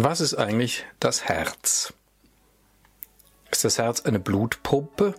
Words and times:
Was 0.00 0.20
ist 0.20 0.34
eigentlich 0.34 0.86
das 1.00 1.24
Herz? 1.24 1.92
Ist 3.50 3.64
das 3.64 3.78
Herz 3.78 4.02
eine 4.02 4.20
Blutpumpe? 4.20 5.12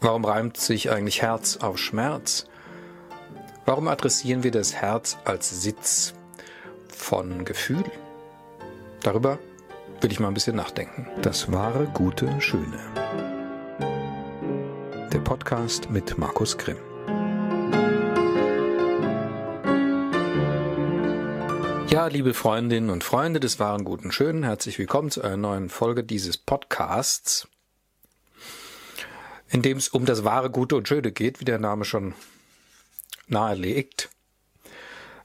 Warum 0.00 0.24
reimt 0.24 0.56
sich 0.56 0.90
eigentlich 0.90 1.22
Herz 1.22 1.58
auf 1.58 1.78
Schmerz? 1.78 2.46
Warum 3.64 3.86
adressieren 3.86 4.42
wir 4.42 4.50
das 4.50 4.74
Herz 4.74 5.18
als 5.24 5.62
Sitz 5.62 6.14
von 6.88 7.44
Gefühl? 7.44 7.84
Darüber 9.04 9.38
will 10.00 10.10
ich 10.10 10.18
mal 10.18 10.26
ein 10.26 10.34
bisschen 10.34 10.56
nachdenken. 10.56 11.06
Das 11.22 11.52
wahre, 11.52 11.86
gute, 11.94 12.40
schöne. 12.40 12.80
Der 15.12 15.20
Podcast 15.20 15.88
mit 15.90 16.18
Markus 16.18 16.58
Grimm. 16.58 16.91
Ja, 21.92 22.06
liebe 22.06 22.32
Freundinnen 22.32 22.88
und 22.88 23.04
Freunde 23.04 23.38
des 23.38 23.58
wahren 23.58 23.84
Guten 23.84 24.12
Schönen, 24.12 24.44
herzlich 24.44 24.78
willkommen 24.78 25.10
zu 25.10 25.20
einer 25.20 25.36
neuen 25.36 25.68
Folge 25.68 26.02
dieses 26.02 26.38
Podcasts, 26.38 27.48
in 29.50 29.60
dem 29.60 29.76
es 29.76 29.88
um 29.88 30.06
das 30.06 30.24
wahre 30.24 30.48
Gute 30.48 30.74
und 30.76 30.88
Schöne 30.88 31.12
geht, 31.12 31.40
wie 31.40 31.44
der 31.44 31.58
Name 31.58 31.84
schon 31.84 32.14
nahelegt. 33.26 34.08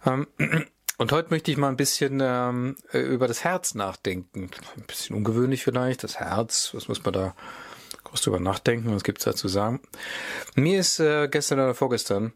Ähm, 0.06 0.28
und 0.98 1.14
heute 1.14 1.30
möchte 1.30 1.52
ich 1.52 1.56
mal 1.56 1.70
ein 1.70 1.78
bisschen 1.78 2.20
ähm, 2.22 2.76
über 2.92 3.30
das 3.30 3.46
Herz 3.46 3.74
nachdenken. 3.74 4.52
Ein 4.76 4.84
bisschen 4.88 5.16
ungewöhnlich 5.16 5.64
vielleicht, 5.64 6.04
das 6.04 6.20
Herz, 6.20 6.72
was 6.74 6.90
muss 6.90 7.02
man 7.02 7.14
da 7.14 7.34
groß 8.04 8.24
drüber 8.24 8.42
nachdenken, 8.42 8.94
was 8.94 9.06
gibt's 9.06 9.24
da 9.24 9.34
zu 9.34 9.48
sagen? 9.48 9.80
Mir 10.56 10.82
ist 10.82 11.00
äh, 11.00 11.30
gestern 11.30 11.60
oder 11.60 11.76
vorgestern 11.76 12.34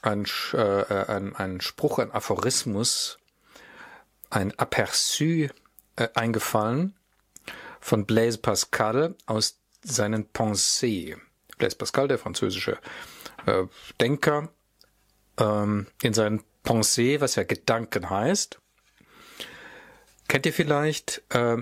ein, 0.00 0.24
äh, 0.54 0.94
ein, 1.08 1.36
ein 1.36 1.60
Spruch, 1.60 1.98
ein 1.98 2.10
Aphorismus 2.10 3.18
ein 4.30 4.52
Aperçu 4.52 5.50
äh, 5.96 6.08
eingefallen 6.14 6.94
von 7.80 8.06
Blaise 8.06 8.38
Pascal 8.38 9.14
aus 9.26 9.60
seinen 9.82 10.26
Pensées. 10.32 11.16
Blaise 11.58 11.76
Pascal, 11.76 12.08
der 12.08 12.18
französische 12.18 12.78
äh, 13.46 13.64
Denker, 14.00 14.48
ähm, 15.38 15.86
in 16.02 16.12
seinen 16.12 16.42
Pensées, 16.62 17.20
was 17.20 17.36
ja 17.36 17.44
Gedanken 17.44 18.10
heißt. 18.10 18.58
Kennt 20.28 20.46
ihr 20.46 20.52
vielleicht 20.52 21.22
äh, 21.30 21.58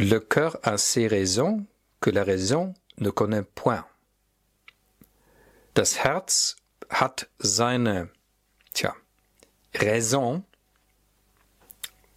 Le 0.00 0.20
cœur 0.20 0.58
a 0.62 0.78
ses 0.78 1.08
raisons 1.08 1.66
que 2.00 2.10
la 2.10 2.22
raison 2.22 2.74
ne 2.98 3.10
connaît 3.10 3.42
point. 3.42 3.84
Das 5.74 5.98
Herz 6.04 6.56
hat 6.88 7.28
seine, 7.38 8.10
tja, 8.74 8.94
Raison, 9.74 10.44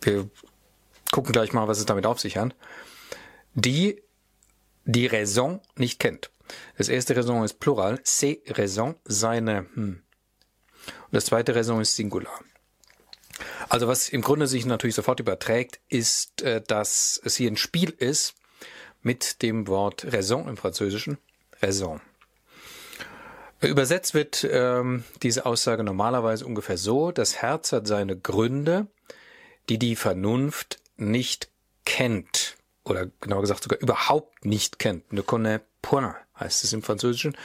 wir 0.02 0.30
gucken 1.12 1.32
gleich 1.32 1.54
mal, 1.54 1.68
was 1.68 1.80
es 1.80 1.86
damit 1.86 2.06
auf 2.06 2.20
sich 2.20 2.38
hat, 2.38 2.56
die 3.54 4.02
die 4.86 5.08
Raison 5.08 5.62
nicht 5.76 6.00
kennt. 6.00 6.32
Das 6.78 6.90
erste 6.90 7.16
Raison 7.16 7.44
ist 7.44 7.60
Plural, 7.60 8.00
c'est 8.04 8.42
Raison, 8.58 8.96
seine. 9.06 9.68
Hm. 9.74 10.02
Und 10.84 11.14
das 11.14 11.26
zweite 11.26 11.56
Raison 11.56 11.80
ist 11.82 11.96
Singular. 11.96 12.40
Also 13.70 13.88
was 13.88 14.10
im 14.10 14.22
Grunde 14.22 14.48
sich 14.48 14.66
natürlich 14.66 14.96
sofort 14.96 15.20
überträgt, 15.20 15.80
ist, 15.88 16.42
äh, 16.42 16.62
dass 16.62 17.22
es 17.24 17.36
hier 17.36 17.50
ein 17.50 17.58
Spiel 17.58 17.90
ist 17.92 18.36
mit 19.02 19.42
dem 19.42 19.68
Wort 19.68 20.06
Raison 20.12 20.48
im 20.48 20.58
Französischen. 20.58 21.18
Raison. 21.62 22.02
Übersetzt 23.62 24.16
wird 24.16 24.48
ähm, 24.50 25.04
diese 25.22 25.46
Aussage 25.46 25.84
normalerweise 25.84 26.46
ungefähr 26.46 26.78
so, 26.78 27.12
das 27.12 27.36
Herz 27.44 27.72
hat 27.72 27.86
seine 27.86 28.18
Gründe, 28.18 28.88
die 29.72 29.80
die 29.80 29.96
Vernunft 29.96 30.82
nicht 30.98 31.50
kennt 31.86 32.58
oder 32.84 33.06
genauer 33.22 33.40
gesagt 33.40 33.64
sogar 33.64 33.80
überhaupt 33.80 34.44
nicht 34.44 34.80
kennt. 34.80 35.14
Ne 35.14 35.24
connaît 35.24 35.62
point 35.82 36.14
heißt 36.38 36.66
es 36.66 36.74
im 36.74 36.84
Französischen. 36.84 37.38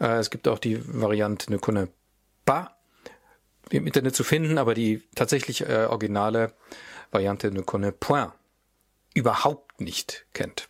Äh, 0.00 0.18
es 0.18 0.30
gibt 0.30 0.48
auch 0.48 0.58
die 0.58 0.82
Variante 0.84 1.48
ne 1.48 1.58
connaît 1.58 1.88
pas 2.44 2.70
im 3.70 3.86
Internet 3.86 4.16
zu 4.16 4.24
finden, 4.24 4.58
aber 4.58 4.74
die 4.74 5.04
tatsächlich 5.14 5.60
äh, 5.60 5.86
originale 5.88 6.54
Variante 7.12 7.52
ne 7.52 7.62
connaît 7.62 7.92
point 7.92 8.32
überhaupt 9.14 9.80
nicht 9.80 10.26
kennt. 10.32 10.66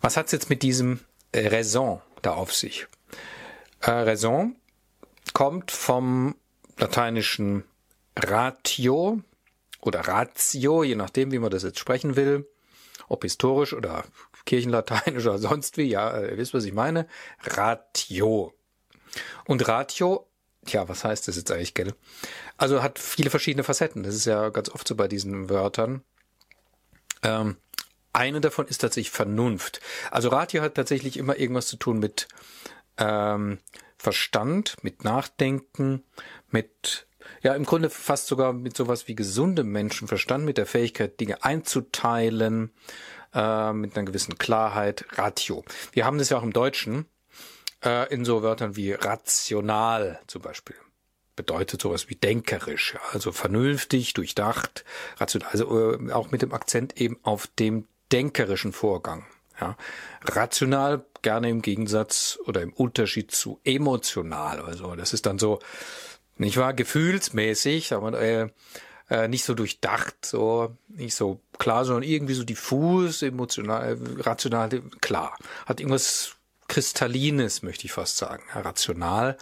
Was 0.00 0.16
hat's 0.16 0.32
jetzt 0.32 0.50
mit 0.50 0.64
diesem 0.64 0.98
Raison 1.32 2.02
da 2.22 2.32
auf 2.32 2.52
sich? 2.52 2.88
Äh, 3.82 3.92
Raison 3.92 4.56
kommt 5.32 5.70
vom 5.70 6.34
lateinischen 6.76 7.62
Ratio 8.16 9.20
oder 9.80 10.00
Ratio, 10.00 10.82
je 10.84 10.94
nachdem, 10.94 11.32
wie 11.32 11.38
man 11.38 11.50
das 11.50 11.62
jetzt 11.62 11.78
sprechen 11.78 12.16
will, 12.16 12.48
ob 13.08 13.22
historisch 13.22 13.72
oder 13.72 14.04
kirchenlateinisch 14.44 15.26
oder 15.26 15.38
sonst 15.38 15.76
wie, 15.76 15.84
ja, 15.84 16.18
ihr 16.20 16.36
wisst, 16.36 16.54
was 16.54 16.64
ich 16.64 16.72
meine. 16.72 17.06
Ratio. 17.40 18.54
Und 19.44 19.66
Ratio, 19.68 20.28
tja, 20.66 20.88
was 20.88 21.04
heißt 21.04 21.28
das 21.28 21.36
jetzt 21.36 21.50
eigentlich, 21.50 21.74
gell? 21.74 21.94
Also 22.56 22.82
hat 22.82 22.98
viele 22.98 23.30
verschiedene 23.30 23.64
Facetten. 23.64 24.02
Das 24.02 24.14
ist 24.14 24.24
ja 24.24 24.48
ganz 24.50 24.70
oft 24.70 24.86
so 24.86 24.94
bei 24.94 25.08
diesen 25.08 25.48
Wörtern. 25.48 26.02
Ähm, 27.22 27.56
eine 28.12 28.40
davon 28.40 28.66
ist 28.66 28.78
tatsächlich 28.78 29.10
Vernunft. 29.10 29.80
Also 30.10 30.28
Ratio 30.28 30.62
hat 30.62 30.74
tatsächlich 30.74 31.16
immer 31.16 31.38
irgendwas 31.38 31.66
zu 31.66 31.76
tun 31.76 31.98
mit 31.98 32.28
ähm, 32.98 33.58
Verstand, 33.96 34.76
mit 34.82 35.04
Nachdenken, 35.04 36.02
mit 36.50 37.06
ja, 37.42 37.54
im 37.54 37.64
Grunde 37.64 37.90
fast 37.90 38.26
sogar 38.26 38.52
mit 38.52 38.76
sowas 38.76 39.08
wie 39.08 39.14
gesundem 39.14 39.68
Menschenverstand, 39.72 40.44
mit 40.44 40.58
der 40.58 40.66
Fähigkeit, 40.66 41.18
Dinge 41.20 41.42
einzuteilen, 41.44 42.72
äh, 43.34 43.72
mit 43.72 43.96
einer 43.96 44.06
gewissen 44.06 44.38
Klarheit, 44.38 45.04
Ratio. 45.12 45.64
Wir 45.92 46.04
haben 46.04 46.18
das 46.18 46.30
ja 46.30 46.38
auch 46.38 46.42
im 46.42 46.52
Deutschen 46.52 47.06
äh, 47.84 48.12
in 48.12 48.24
so 48.24 48.42
Wörtern 48.42 48.76
wie 48.76 48.92
rational 48.92 50.20
zum 50.26 50.42
Beispiel. 50.42 50.76
Bedeutet 51.34 51.80
sowas 51.80 52.10
wie 52.10 52.14
denkerisch, 52.14 52.96
also 53.12 53.32
vernünftig, 53.32 54.12
durchdacht, 54.12 54.84
rational, 55.16 55.48
also 55.50 55.94
äh, 55.94 56.12
auch 56.12 56.30
mit 56.30 56.42
dem 56.42 56.52
Akzent 56.52 57.00
eben 57.00 57.18
auf 57.22 57.46
dem 57.46 57.86
denkerischen 58.12 58.72
Vorgang. 58.72 59.24
Ja. 59.60 59.76
Rational 60.24 61.04
gerne 61.22 61.48
im 61.48 61.62
Gegensatz 61.62 62.38
oder 62.46 62.62
im 62.62 62.72
Unterschied 62.72 63.30
zu 63.30 63.60
emotional. 63.64 64.60
Also 64.60 64.94
das 64.94 65.12
ist 65.12 65.26
dann 65.26 65.38
so, 65.38 65.60
nicht 66.42 66.56
wahr? 66.56 66.74
Gefühlsmäßig, 66.74 67.92
aber 67.92 68.20
äh, 68.20 68.48
äh, 69.10 69.28
nicht 69.28 69.44
so 69.44 69.54
durchdacht, 69.54 70.14
so 70.24 70.76
nicht 70.88 71.14
so 71.14 71.40
klar, 71.58 71.84
sondern 71.84 72.02
irgendwie 72.02 72.34
so 72.34 72.44
diffus, 72.44 73.22
emotional, 73.22 73.98
rational, 74.18 74.68
klar. 75.00 75.36
Hat 75.66 75.80
irgendwas 75.80 76.36
Kristallines, 76.68 77.62
möchte 77.62 77.84
ich 77.86 77.92
fast 77.92 78.16
sagen, 78.16 78.42
rational. 78.54 79.36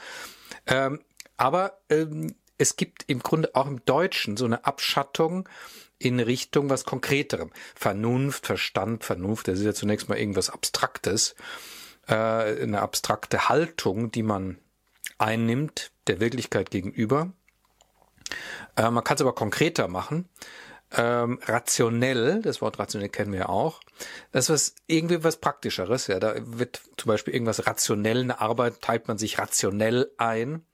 Ähm, 0.66 1.00
aber 1.36 1.78
ähm, 1.88 2.34
es 2.58 2.76
gibt 2.76 3.04
im 3.06 3.20
Grunde 3.20 3.54
auch 3.54 3.66
im 3.66 3.84
Deutschen 3.84 4.36
so 4.36 4.44
eine 4.44 4.64
Abschattung 4.64 5.48
in 5.98 6.18
Richtung 6.18 6.68
was 6.68 6.84
Konkreterem. 6.84 7.50
Vernunft, 7.74 8.46
Verstand, 8.46 9.04
Vernunft, 9.04 9.48
das 9.48 9.60
ist 9.60 9.64
ja 9.64 9.74
zunächst 9.74 10.08
mal 10.08 10.18
irgendwas 10.18 10.50
Abstraktes, 10.50 11.36
äh, 12.08 12.14
eine 12.14 12.80
abstrakte 12.82 13.48
Haltung, 13.48 14.10
die 14.10 14.22
man 14.22 14.58
einnimmt 15.18 15.92
der 16.06 16.20
Wirklichkeit 16.20 16.70
gegenüber. 16.70 17.32
Äh, 18.76 18.90
man 18.90 19.04
kann 19.04 19.16
es 19.16 19.20
aber 19.20 19.34
konkreter 19.34 19.88
machen. 19.88 20.28
Ähm, 20.92 21.38
rationell, 21.44 22.42
das 22.42 22.60
Wort 22.60 22.80
rationell 22.80 23.10
kennen 23.10 23.32
wir 23.32 23.40
ja 23.40 23.48
auch. 23.48 23.80
Das 24.32 24.46
ist 24.46 24.50
was, 24.50 24.74
irgendwie 24.88 25.22
was 25.22 25.36
Praktischeres. 25.36 26.08
Ja, 26.08 26.18
da 26.18 26.34
wird 26.36 26.80
zum 26.96 27.08
Beispiel 27.08 27.32
irgendwas 27.32 27.66
rationell, 27.66 28.20
eine 28.20 28.40
Arbeit 28.40 28.80
teilt 28.80 29.06
man 29.06 29.16
sich 29.16 29.38
rationell 29.38 30.10
ein, 30.18 30.64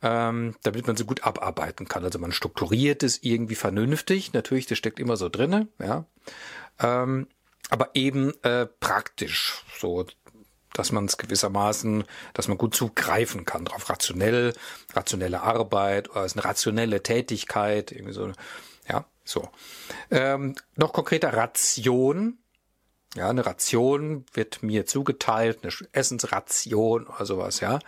ähm, 0.00 0.54
damit 0.62 0.86
man 0.86 0.96
so 0.96 1.04
gut 1.04 1.24
abarbeiten 1.24 1.88
kann. 1.88 2.04
Also 2.04 2.20
man 2.20 2.30
strukturiert 2.30 3.02
es 3.02 3.20
irgendwie 3.22 3.56
vernünftig. 3.56 4.32
Natürlich, 4.32 4.66
das 4.66 4.78
steckt 4.78 5.00
immer 5.00 5.16
so 5.16 5.28
drinne, 5.28 5.66
ja. 5.80 6.06
Ähm, 6.78 7.26
aber 7.68 7.90
eben 7.94 8.32
äh, 8.44 8.66
praktisch. 8.66 9.64
So 9.78 10.06
dass 10.74 10.92
man 10.92 11.04
es 11.04 11.18
gewissermaßen, 11.18 12.04
dass 12.34 12.48
man 12.48 12.58
gut 12.58 12.74
zugreifen 12.74 13.44
kann, 13.44 13.64
darauf 13.64 13.88
rationell, 13.90 14.54
rationelle 14.94 15.42
Arbeit 15.42 16.10
oder 16.10 16.24
ist 16.24 16.36
eine 16.36 16.44
rationelle 16.44 17.02
Tätigkeit, 17.02 17.92
irgendwie 17.92 18.14
so, 18.14 18.32
ja, 18.88 19.04
so. 19.24 19.48
Ähm, 20.10 20.54
noch 20.76 20.92
konkreter 20.92 21.32
Ration. 21.34 22.38
Ja, 23.14 23.28
eine 23.28 23.44
Ration 23.44 24.24
wird 24.32 24.62
mir 24.62 24.86
zugeteilt, 24.86 25.60
eine 25.62 25.72
Essensration 25.92 27.06
oder 27.06 27.26
sowas, 27.26 27.60
ja. 27.60 27.78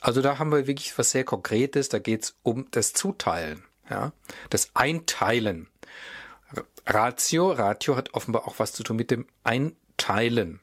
Also 0.00 0.22
da 0.22 0.38
haben 0.38 0.52
wir 0.52 0.66
wirklich 0.66 0.96
was 0.96 1.10
sehr 1.10 1.24
Konkretes, 1.24 1.88
da 1.88 1.98
geht's 1.98 2.36
um 2.42 2.68
das 2.70 2.92
Zuteilen, 2.92 3.64
ja, 3.90 4.12
das 4.48 4.70
Einteilen. 4.74 5.68
Ratio, 6.86 7.52
Ratio 7.52 7.96
hat 7.96 8.14
offenbar 8.14 8.46
auch 8.46 8.58
was 8.58 8.72
zu 8.72 8.82
tun 8.82 8.96
mit 8.96 9.10
dem 9.10 9.26
Einteilen. 9.44 10.60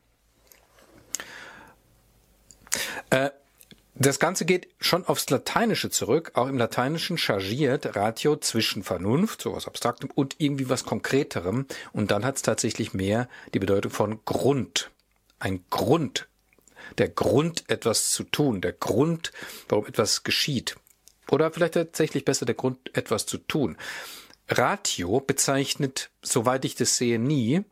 Äh, 3.09 3.29
Das 3.99 4.19
Ganze 4.19 4.45
geht 4.45 4.67
schon 4.79 5.07
aufs 5.07 5.27
Lateinische 5.31 5.89
zurück. 5.89 6.33
Auch 6.35 6.47
im 6.47 6.57
Lateinischen 6.57 7.17
chargiert 7.17 7.95
Ratio 7.95 8.35
zwischen 8.37 8.83
Vernunft, 8.83 9.41
sowas 9.41 9.67
Abstraktem, 9.67 10.11
und 10.13 10.35
irgendwie 10.37 10.69
was 10.69 10.83
Konkreterem. 10.85 11.65
Und 11.93 12.11
dann 12.11 12.23
hat 12.23 12.35
es 12.35 12.43
tatsächlich 12.43 12.93
mehr 12.93 13.27
die 13.55 13.59
Bedeutung 13.59 13.91
von 13.91 14.19
Grund. 14.23 14.91
Ein 15.39 15.65
Grund. 15.71 16.27
Der 16.99 17.09
Grund, 17.09 17.63
etwas 17.69 18.11
zu 18.11 18.23
tun. 18.23 18.61
Der 18.61 18.73
Grund, 18.73 19.31
warum 19.67 19.87
etwas 19.87 20.23
geschieht. 20.23 20.75
Oder 21.31 21.51
vielleicht 21.51 21.73
tatsächlich 21.73 22.23
besser 22.23 22.45
der 22.45 22.55
Grund, 22.55 22.95
etwas 22.95 23.25
zu 23.25 23.39
tun. 23.39 23.77
Ratio 24.47 25.19
bezeichnet, 25.19 26.11
soweit 26.21 26.65
ich 26.65 26.75
das 26.75 26.97
sehe, 26.97 27.17
nie 27.17 27.63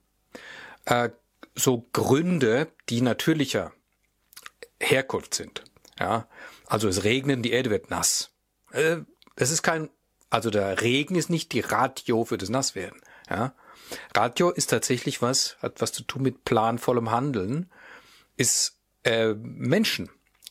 äh, 0.85 1.09
so 1.53 1.87
Gründe, 1.93 2.67
die 2.89 3.01
natürlicher 3.01 3.71
Herkunft 4.79 5.33
sind. 5.33 5.63
Ja, 5.99 6.27
also 6.67 6.87
es 6.87 7.03
regnet, 7.03 7.45
die 7.45 7.51
Erde 7.51 7.69
wird 7.69 7.89
nass. 7.89 8.31
Äh, 8.71 8.97
es 9.35 9.51
ist 9.51 9.63
kein, 9.63 9.89
also 10.29 10.49
der 10.49 10.81
Regen 10.81 11.15
ist 11.15 11.29
nicht 11.29 11.53
die 11.53 11.61
Ratio 11.61 12.25
für 12.25 12.37
das 12.37 12.49
Nasswerden. 12.49 13.01
Ja, 13.29 13.55
Ratio 14.13 14.49
ist 14.49 14.69
tatsächlich 14.69 15.21
was, 15.21 15.57
hat 15.61 15.81
was 15.81 15.91
zu 15.91 16.03
tun 16.03 16.23
mit 16.23 16.43
planvollem 16.45 17.11
Handeln, 17.11 17.71
ist 18.35 18.79
äh, 19.03 19.33
Menschen 19.33 20.09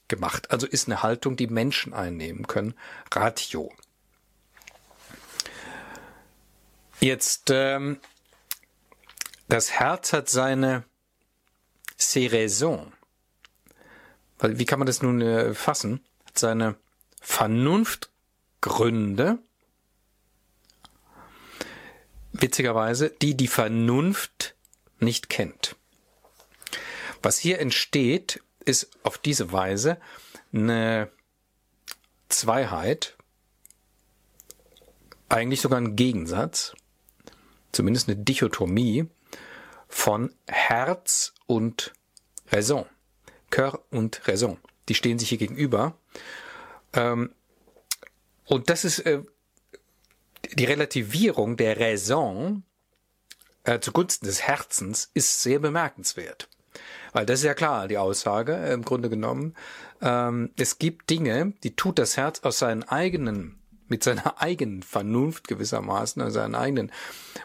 gemacht, 0.09 0.51
also 0.51 0.67
ist 0.67 0.89
eine 0.89 1.03
Haltung, 1.03 1.37
die 1.37 1.47
Menschen 1.47 1.93
einnehmen 1.93 2.47
können. 2.47 2.75
Ratio. 3.13 3.73
Jetzt, 7.01 7.51
ähm, 7.51 7.99
das 9.49 9.73
Herz 9.73 10.13
hat 10.13 10.29
seine 10.29 10.85
C'est 11.99 12.33
raison. 12.33 12.93
Weil, 14.45 14.59
wie 14.59 14.67
kann 14.67 14.79
man 14.79 14.85
das 14.85 15.01
nun 15.01 15.23
äh, 15.23 15.55
fassen? 15.55 16.05
Hat 16.27 16.37
seine 16.37 16.77
Vernunftgründe, 17.23 19.39
witzigerweise, 22.31 23.09
die 23.09 23.39
die 23.39 23.49
Vernunft 23.49 24.55
nicht 24.99 25.31
kennt. 25.31 25.77
Was 27.23 27.39
hier 27.39 27.59
entsteht, 27.59 28.43
ist 28.67 28.91
auf 29.03 29.17
diese 29.17 29.51
Weise 29.51 29.97
eine 30.53 31.11
Zweiheit, 32.29 33.17
eigentlich 35.31 35.63
sogar 35.63 35.81
ein 35.81 35.97
Gegensatz, 35.97 36.75
zumindest 37.73 38.11
eine 38.11 38.19
Dichotomie 38.19 39.09
von 39.89 40.35
Herz 40.47 41.33
und 41.47 41.95
Raison. 42.49 42.85
Cœur 43.55 43.81
und 43.91 44.27
Raison. 44.27 44.59
Die 44.89 44.95
stehen 44.95 45.19
sich 45.19 45.29
hier 45.29 45.39
gegenüber. 45.39 45.97
Ähm, 46.93 47.31
und 48.47 48.69
das 48.69 48.85
ist 48.85 49.01
äh, 49.01 49.23
die 50.53 50.65
Relativierung 50.65 51.57
der 51.57 51.79
Raison 51.79 52.65
äh, 53.63 53.79
zugunsten 53.81 54.27
des 54.27 54.43
Herzens 54.43 55.11
ist 55.15 55.43
sehr 55.43 55.61
bemerkenswert. 55.61 56.49
Weil 57.13 57.27
das 57.27 57.41
ist 57.41 57.47
ja 57.47 57.55
klar, 57.55 57.87
die 57.89 57.97
Aussage 57.97 58.57
äh, 58.57 58.73
im 58.73 58.85
Grunde 58.85 59.09
genommen. 59.09 59.55
Ähm, 60.03 60.51
es 60.57 60.79
gibt 60.79 61.09
Dinge, 61.11 61.55
die 61.63 61.77
tut 61.77 61.99
das 61.99 62.17
Herz 62.17 62.41
aus 62.41 62.59
seinen 62.59 62.83
eigenen, 62.83 63.61
mit 63.87 64.03
seiner 64.03 64.43
eigenen 64.43 64.83
Vernunft 64.83 65.47
gewissermaßen, 65.47 66.21
aus 66.21 66.35
seiner 66.35 66.59
eigenen 66.59 66.91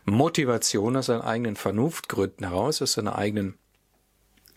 Motivation, 0.06 0.98
aus 0.98 1.06
seinen 1.06 1.22
eigenen 1.22 1.56
Vernunftgründen 1.56 2.48
heraus, 2.48 2.82
aus 2.82 2.94
seiner 2.94 3.16
eigenen 3.16 3.60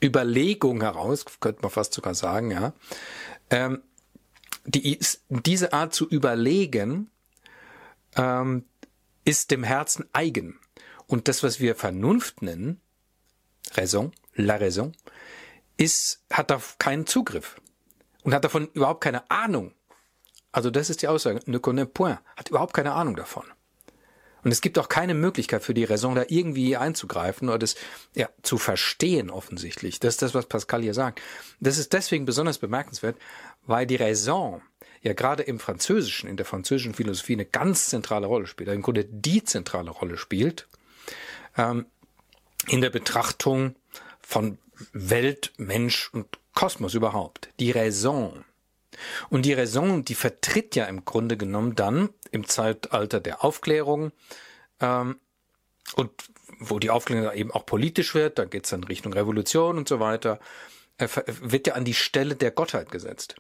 Überlegung 0.03 0.81
heraus, 0.81 1.25
könnte 1.41 1.63
man 1.63 1.71
fast 1.71 1.95
sogar 1.95 2.15
sagen, 2.15 2.51
ja, 2.51 2.73
ähm, 3.51 3.83
die, 4.65 4.99
diese 5.29 5.73
Art 5.73 5.95
zu 5.95 6.09
überlegen, 6.09 7.11
ähm, 8.17 8.65
ist 9.25 9.51
dem 9.51 9.63
Herzen 9.65 10.09
eigen. 10.13 10.59
Und 11.07 11.29
das, 11.29 11.43
was 11.43 11.61
wir 11.61 11.75
Vernunft 11.75 12.43
nennen, 12.43 12.81
Raison, 13.75 14.13
la 14.35 14.57
Raison, 14.57 14.93
ist, 15.77 16.25
hat 16.31 16.51
da 16.51 16.61
keinen 16.79 17.07
Zugriff 17.07 17.61
und 18.23 18.35
hat 18.35 18.45
davon 18.45 18.69
überhaupt 18.73 19.03
keine 19.03 19.31
Ahnung. 19.31 19.73
Also 20.53 20.71
das 20.71 20.91
ist 20.91 21.03
die 21.03 21.09
Aussage, 21.09 21.41
ne 21.47 21.59
connaît 21.59 21.87
point, 21.87 22.19
hat 22.37 22.51
überhaupt 22.51 22.75
keine 22.75 22.93
Ahnung 22.93 23.17
davon. 23.17 23.45
Und 24.45 24.51
es 24.51 24.61
gibt 24.61 24.79
auch 24.79 24.89
keine 24.89 25.15
Möglichkeit 25.15 25.63
für 25.63 25.75
die 25.75 25.85
Raison 25.85 26.15
da 26.15 26.25
irgendwie 26.29 26.77
einzugreifen 26.77 27.49
oder 27.49 27.59
das 27.59 27.77
ja, 28.15 28.29
zu 28.43 28.59
verstehen 28.59 29.31
offensichtlich. 29.31 30.01
Das 30.01 30.15
ist 30.15 30.23
das, 30.23 30.35
was 30.35 30.47
Pascal 30.47 30.83
hier 30.83 30.95
sagt. 30.95 31.21
Das 31.61 31.79
ist 31.79 31.93
deswegen 31.93 32.25
besonders 32.25 32.59
bemerkenswert, 32.59 33.17
weil 33.67 33.87
die 33.87 33.97
Raison 33.97 34.63
ja 35.03 35.13
gerade 35.13 35.43
im 35.43 35.59
Französischen, 35.59 36.29
in 36.29 36.37
der 36.37 36.47
französischen 36.47 36.95
Philosophie 36.95 37.35
eine 37.35 37.45
ganz 37.45 37.89
zentrale 37.89 38.27
Rolle 38.27 38.47
spielt, 38.47 38.69
im 38.71 38.83
Grunde 38.83 39.05
die 39.05 39.45
zentrale 39.45 39.91
Rolle 39.91 40.17
spielt, 40.17 40.69
ähm, 41.57 41.87
in 42.69 42.81
der 42.81 42.91
Betrachtung 42.91 43.77
von 44.21 44.59
Welt, 44.93 45.53
Mensch 45.57 46.11
und 46.13 46.27
Kosmos 46.55 46.95
überhaupt. 46.95 47.49
Die 47.61 47.71
Raison 47.71 48.45
und 49.31 49.45
die 49.45 49.53
Raison, 49.53 50.05
die 50.05 50.15
vertritt 50.15 50.77
ja 50.77 50.85
im 50.87 51.05
Grunde 51.05 51.37
genommen 51.37 51.75
dann 51.75 52.11
im 52.31 52.47
Zeitalter 52.47 53.21
der 53.21 53.45
Aufklärung 53.45 54.13
ähm, 54.81 55.19
und 55.95 56.11
wo 56.59 56.79
die 56.79 56.91
Aufklärung 56.91 57.33
eben 57.33 57.51
auch 57.51 57.67
politisch 57.67 58.15
wird, 58.15 58.39
da 58.39 58.45
geht 58.45 58.65
es 58.65 58.71
dann 58.71 58.85
Richtung 58.85 59.13
Revolution 59.13 59.79
und 59.79 59.89
so 59.89 60.01
weiter, 60.01 60.39
äh, 60.99 61.09
wird 61.41 61.67
ja 61.67 61.75
an 61.75 61.85
die 61.85 61.95
Stelle 61.95 62.37
der 62.37 62.51
Gottheit 62.51 62.91
gesetzt. 62.91 63.37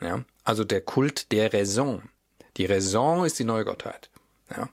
Ja? 0.00 0.24
Also 0.44 0.64
der 0.64 0.80
Kult 0.80 1.32
der 1.32 1.52
Raison. 1.52 2.02
Die 2.56 2.66
Raison 2.66 3.24
ist 3.24 3.38
die 3.38 3.44
neue 3.44 3.64
Gottheit. 3.64 4.10
Ja? 4.50 4.68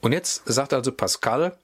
Und 0.00 0.12
jetzt 0.12 0.42
sagt 0.46 0.72
also 0.72 0.92
Pascal, 0.92 1.58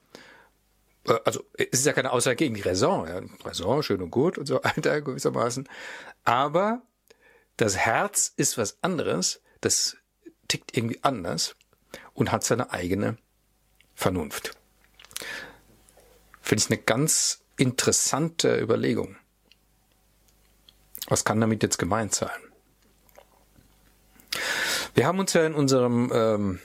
äh, 1.07 1.19
also 1.25 1.43
es 1.53 1.79
ist 1.79 1.85
ja 1.85 1.93
keine 1.93 2.11
Aussage 2.11 2.35
gegen 2.35 2.55
die 2.55 2.61
Raison, 2.61 3.07
ja? 3.07 3.21
Raison, 3.43 3.83
schön 3.83 4.01
und 4.01 4.11
gut 4.11 4.37
und 4.37 4.45
so 4.45 4.63
weiter 4.63 5.01
gewissermaßen, 5.01 5.67
aber 6.23 6.81
das 7.57 7.77
Herz 7.77 8.33
ist 8.37 8.57
was 8.57 8.77
anderes, 8.81 9.41
das 9.61 9.97
tickt 10.47 10.77
irgendwie 10.77 11.03
anders 11.03 11.55
und 12.13 12.31
hat 12.31 12.43
seine 12.43 12.71
eigene 12.71 13.17
Vernunft. 13.95 14.55
Finde 16.41 16.63
ich 16.63 16.69
eine 16.69 16.81
ganz 16.81 17.43
interessante 17.57 18.59
Überlegung. 18.59 19.17
Was 21.07 21.25
kann 21.25 21.41
damit 21.41 21.63
jetzt 21.63 21.77
gemeint 21.77 22.13
sein? 22.13 22.29
Wir 24.93 25.05
haben 25.05 25.19
uns 25.19 25.33
ja 25.33 25.45
in 25.45 25.53
unserem 25.53 26.11
ähm, 26.13 26.59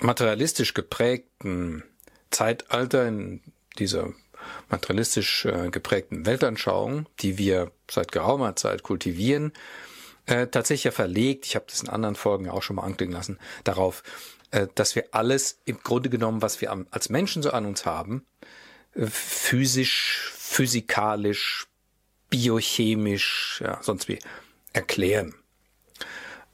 materialistisch 0.00 0.74
geprägten 0.74 1.84
Zeitalter, 2.30 3.06
in 3.06 3.42
dieser 3.78 4.12
materialistisch 4.68 5.44
äh, 5.44 5.70
geprägten 5.70 6.26
Weltanschauung, 6.26 7.06
die 7.20 7.38
wir 7.38 7.70
seit 7.90 8.12
geraumer 8.12 8.56
Zeit 8.56 8.82
kultivieren, 8.82 9.52
äh, 10.26 10.46
tatsächlich 10.46 10.84
ja 10.84 10.90
verlegt, 10.90 11.46
ich 11.46 11.56
habe 11.56 11.66
das 11.68 11.82
in 11.82 11.88
anderen 11.88 12.14
Folgen 12.14 12.48
auch 12.48 12.62
schon 12.62 12.76
mal 12.76 12.82
anklingen 12.82 13.14
lassen, 13.14 13.38
darauf, 13.64 14.02
äh, 14.50 14.66
dass 14.74 14.94
wir 14.94 15.06
alles 15.12 15.60
im 15.64 15.78
Grunde 15.82 16.10
genommen, 16.10 16.42
was 16.42 16.60
wir 16.60 16.70
am, 16.70 16.86
als 16.90 17.08
Menschen 17.08 17.42
so 17.42 17.50
an 17.50 17.66
uns 17.66 17.86
haben, 17.86 18.26
äh, 18.94 19.06
physisch, 19.06 20.32
physikalisch, 20.34 21.66
biochemisch, 22.30 23.62
ja, 23.64 23.78
sonst 23.82 24.08
wie 24.08 24.18
erklären. 24.72 25.34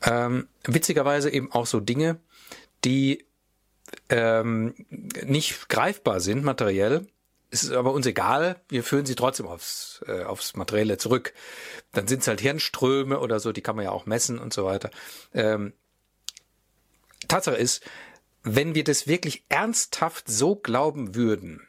Ähm, 0.03 0.49
witzigerweise 0.65 1.31
eben 1.31 1.51
auch 1.53 1.67
so 1.67 1.81
Dinge, 1.81 2.21
die 2.85 3.27
ähm, 4.09 4.75
nicht 4.91 5.69
greifbar 5.69 6.21
sind 6.21 6.45
materiell, 6.45 7.07
ist 7.63 7.73
aber 7.73 7.93
uns 7.93 8.07
egal, 8.07 8.61
wir 8.69 8.83
führen 8.83 9.07
sie 9.07 9.15
trotzdem 9.15 9.47
aufs, 9.47 10.05
äh, 10.07 10.25
aufs 10.25 10.57
Materielle 10.57 10.99
zurück. 10.99 11.33
Dann 11.93 12.09
sind 12.09 12.23
es 12.23 12.29
halt 12.29 12.41
Hirnströme 12.41 13.21
oder 13.21 13.41
so, 13.41 13.53
die 13.53 13.63
kann 13.63 13.77
man 13.77 13.85
ja 13.85 13.93
auch 13.93 14.07
messen 14.07 14.39
und 14.39 14.53
so 14.53 14.65
weiter. 14.65 14.91
Ähm, 15.33 15.73
Tatsache 17.29 17.57
ist, 17.57 17.83
wenn 18.43 18.75
wir 18.75 18.85
das 18.85 19.07
wirklich 19.07 19.45
ernsthaft 19.49 20.29
so 20.29 20.55
glauben 20.55 21.15
würden, 21.15 21.67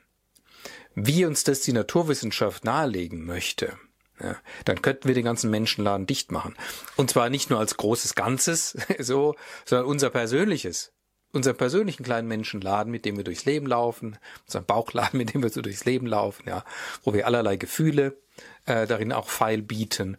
wie 0.96 1.26
uns 1.26 1.44
das 1.44 1.62
die 1.62 1.74
Naturwissenschaft 1.74 2.66
nahelegen 2.66 3.26
möchte, 3.26 3.78
ja, 4.20 4.38
dann 4.64 4.82
könnten 4.82 5.08
wir 5.08 5.16
den 5.16 5.26
ganzen 5.26 5.52
Menschenladen 5.52 6.08
dicht 6.08 6.32
machen. 6.32 6.56
Und 6.96 7.10
zwar 7.10 7.30
nicht 7.30 7.50
nur 7.50 7.60
als 7.60 7.78
großes 7.78 8.16
Ganzes, 8.16 8.78
so, 9.00 9.36
sondern 9.66 9.88
unser 9.88 10.10
persönliches 10.10 10.94
unseren 11.36 11.58
persönlichen 11.58 12.04
kleinen 12.04 12.28
Menschenladen, 12.28 12.92
mit 12.92 13.06
dem 13.06 13.18
wir 13.18 13.24
durchs 13.24 13.46
Leben 13.46 13.68
laufen, 13.68 14.18
unseren 14.46 14.66
Bauchladen, 14.66 15.18
mit 15.20 15.34
dem 15.34 15.44
wir 15.44 15.50
so 15.50 15.62
durchs 15.62 15.86
Leben 15.86 16.08
laufen, 16.08 16.48
ja, 16.48 16.64
wo 17.04 17.14
wir 17.14 17.28
allerlei 17.28 17.58
Gefühle 17.58 18.18
äh, 18.66 18.88
darin 18.88 19.12
auch 19.12 19.30
feil 19.30 19.62
bieten 19.62 20.18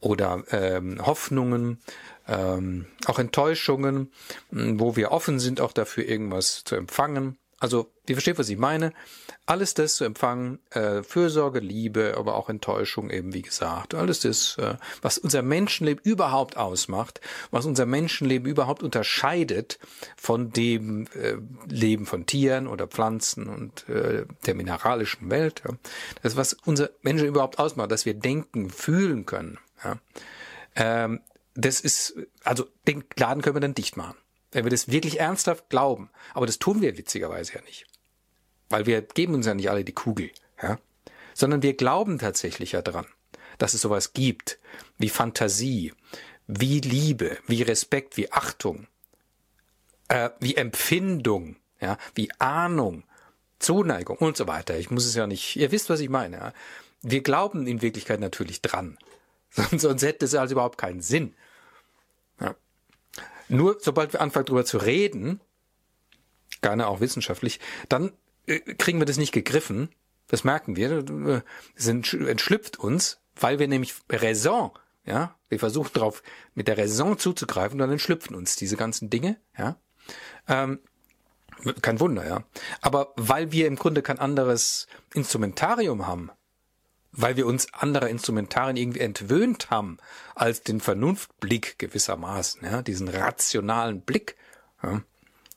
oder 0.00 0.44
ähm, 0.50 1.04
Hoffnungen, 1.04 1.80
ähm, 2.28 2.86
auch 3.06 3.18
Enttäuschungen, 3.18 4.12
wo 4.50 4.96
wir 4.96 5.10
offen 5.12 5.38
sind, 5.38 5.60
auch 5.60 5.72
dafür 5.72 6.04
irgendwas 6.04 6.64
zu 6.64 6.76
empfangen, 6.76 7.38
Also, 7.58 7.90
ihr 8.06 8.14
versteht, 8.14 8.38
was 8.38 8.50
ich 8.50 8.58
meine. 8.58 8.92
Alles 9.46 9.72
das 9.72 9.96
zu 9.96 10.04
empfangen, 10.04 10.58
äh, 10.70 11.02
Fürsorge, 11.02 11.60
Liebe, 11.60 12.14
aber 12.18 12.34
auch 12.34 12.50
Enttäuschung 12.50 13.08
eben, 13.08 13.32
wie 13.32 13.40
gesagt. 13.40 13.94
Alles 13.94 14.20
das, 14.20 14.58
äh, 14.58 14.74
was 15.00 15.16
unser 15.16 15.40
Menschenleben 15.40 16.02
überhaupt 16.04 16.58
ausmacht, 16.58 17.20
was 17.50 17.64
unser 17.64 17.86
Menschenleben 17.86 18.50
überhaupt 18.50 18.82
unterscheidet 18.82 19.78
von 20.18 20.50
dem 20.50 21.06
äh, 21.14 21.36
Leben 21.66 22.04
von 22.04 22.26
Tieren 22.26 22.66
oder 22.66 22.88
Pflanzen 22.88 23.48
und 23.48 23.88
äh, 23.88 24.26
der 24.44 24.54
mineralischen 24.54 25.30
Welt. 25.30 25.62
Ja. 25.66 25.74
Das, 26.22 26.36
was 26.36 26.52
unser 26.52 26.90
Menschen 27.00 27.26
überhaupt 27.26 27.58
ausmacht, 27.58 27.90
dass 27.90 28.04
wir 28.04 28.14
denken, 28.14 28.68
fühlen 28.68 29.24
können. 29.24 29.58
Ja. 29.82 29.96
Ähm, 30.74 31.20
das 31.54 31.80
ist, 31.80 32.16
also 32.44 32.66
den 32.86 33.02
Laden 33.16 33.40
können 33.40 33.56
wir 33.56 33.60
dann 33.60 33.74
dicht 33.74 33.96
machen 33.96 34.16
wenn 34.52 34.64
wir 34.64 34.70
das 34.70 34.90
wirklich 34.90 35.20
ernsthaft 35.20 35.68
glauben. 35.68 36.10
Aber 36.34 36.46
das 36.46 36.58
tun 36.58 36.80
wir 36.80 36.96
witzigerweise 36.96 37.54
ja 37.54 37.60
nicht. 37.62 37.86
Weil 38.68 38.86
wir 38.86 39.02
geben 39.02 39.34
uns 39.34 39.46
ja 39.46 39.54
nicht 39.54 39.70
alle 39.70 39.84
die 39.84 39.92
Kugel, 39.92 40.30
ja. 40.62 40.78
Sondern 41.34 41.62
wir 41.62 41.74
glauben 41.74 42.18
tatsächlich 42.18 42.72
ja 42.72 42.82
dran, 42.82 43.06
dass 43.58 43.74
es 43.74 43.82
sowas 43.82 44.14
gibt, 44.14 44.58
wie 44.96 45.10
Fantasie, 45.10 45.92
wie 46.46 46.80
Liebe, 46.80 47.36
wie 47.46 47.62
Respekt, 47.62 48.16
wie 48.16 48.32
Achtung, 48.32 48.86
äh, 50.08 50.30
wie 50.40 50.56
Empfindung, 50.56 51.56
ja, 51.80 51.98
wie 52.14 52.30
Ahnung, 52.38 53.04
Zuneigung 53.58 54.16
und 54.18 54.36
so 54.36 54.46
weiter. 54.46 54.78
Ich 54.78 54.90
muss 54.90 55.06
es 55.06 55.14
ja 55.14 55.26
nicht, 55.26 55.56
ihr 55.56 55.72
wisst, 55.72 55.90
was 55.90 56.00
ich 56.00 56.08
meine. 56.08 56.36
Ja? 56.36 56.52
Wir 57.02 57.22
glauben 57.22 57.66
in 57.66 57.82
Wirklichkeit 57.82 58.20
natürlich 58.20 58.62
dran. 58.62 58.98
Sonst 59.50 60.02
hätte 60.02 60.24
es 60.24 60.34
also 60.34 60.52
überhaupt 60.52 60.78
keinen 60.78 61.00
Sinn. 61.00 61.34
Nur 63.48 63.78
sobald 63.80 64.12
wir 64.12 64.20
anfangen 64.20 64.46
darüber 64.46 64.64
zu 64.64 64.78
reden, 64.78 65.40
gerne 66.62 66.86
auch 66.86 67.00
wissenschaftlich, 67.00 67.60
dann 67.88 68.12
äh, 68.46 68.60
kriegen 68.60 68.98
wir 68.98 69.06
das 69.06 69.18
nicht 69.18 69.32
gegriffen. 69.32 69.90
Das 70.28 70.42
merken 70.42 70.74
wir. 70.74 71.44
Es 71.76 71.86
entschlüpft 71.86 72.78
uns, 72.78 73.20
weil 73.36 73.58
wir 73.58 73.68
nämlich 73.68 73.94
Raison, 74.10 74.72
ja, 75.04 75.36
wir 75.48 75.60
versuchen 75.60 75.90
darauf 75.94 76.22
mit 76.54 76.66
der 76.66 76.78
Raison 76.78 77.18
zuzugreifen, 77.18 77.78
dann 77.78 77.92
entschlüpfen 77.92 78.34
uns 78.34 78.56
diese 78.56 78.76
ganzen 78.76 79.08
Dinge, 79.08 79.36
ja. 79.56 79.76
Ähm, 80.48 80.80
kein 81.80 82.00
Wunder, 82.00 82.26
ja. 82.26 82.44
Aber 82.80 83.12
weil 83.16 83.52
wir 83.52 83.66
im 83.66 83.76
Grunde 83.76 84.02
kein 84.02 84.18
anderes 84.18 84.88
Instrumentarium 85.14 86.06
haben, 86.06 86.30
weil 87.16 87.36
wir 87.36 87.46
uns 87.46 87.72
anderer 87.72 88.08
Instrumentarien 88.08 88.76
irgendwie 88.76 89.00
entwöhnt 89.00 89.70
haben 89.70 89.98
als 90.34 90.62
den 90.62 90.80
Vernunftblick 90.80 91.78
gewissermaßen, 91.78 92.64
ja, 92.64 92.82
diesen 92.82 93.08
rationalen 93.08 94.02
Blick, 94.02 94.36
ja, 94.82 95.02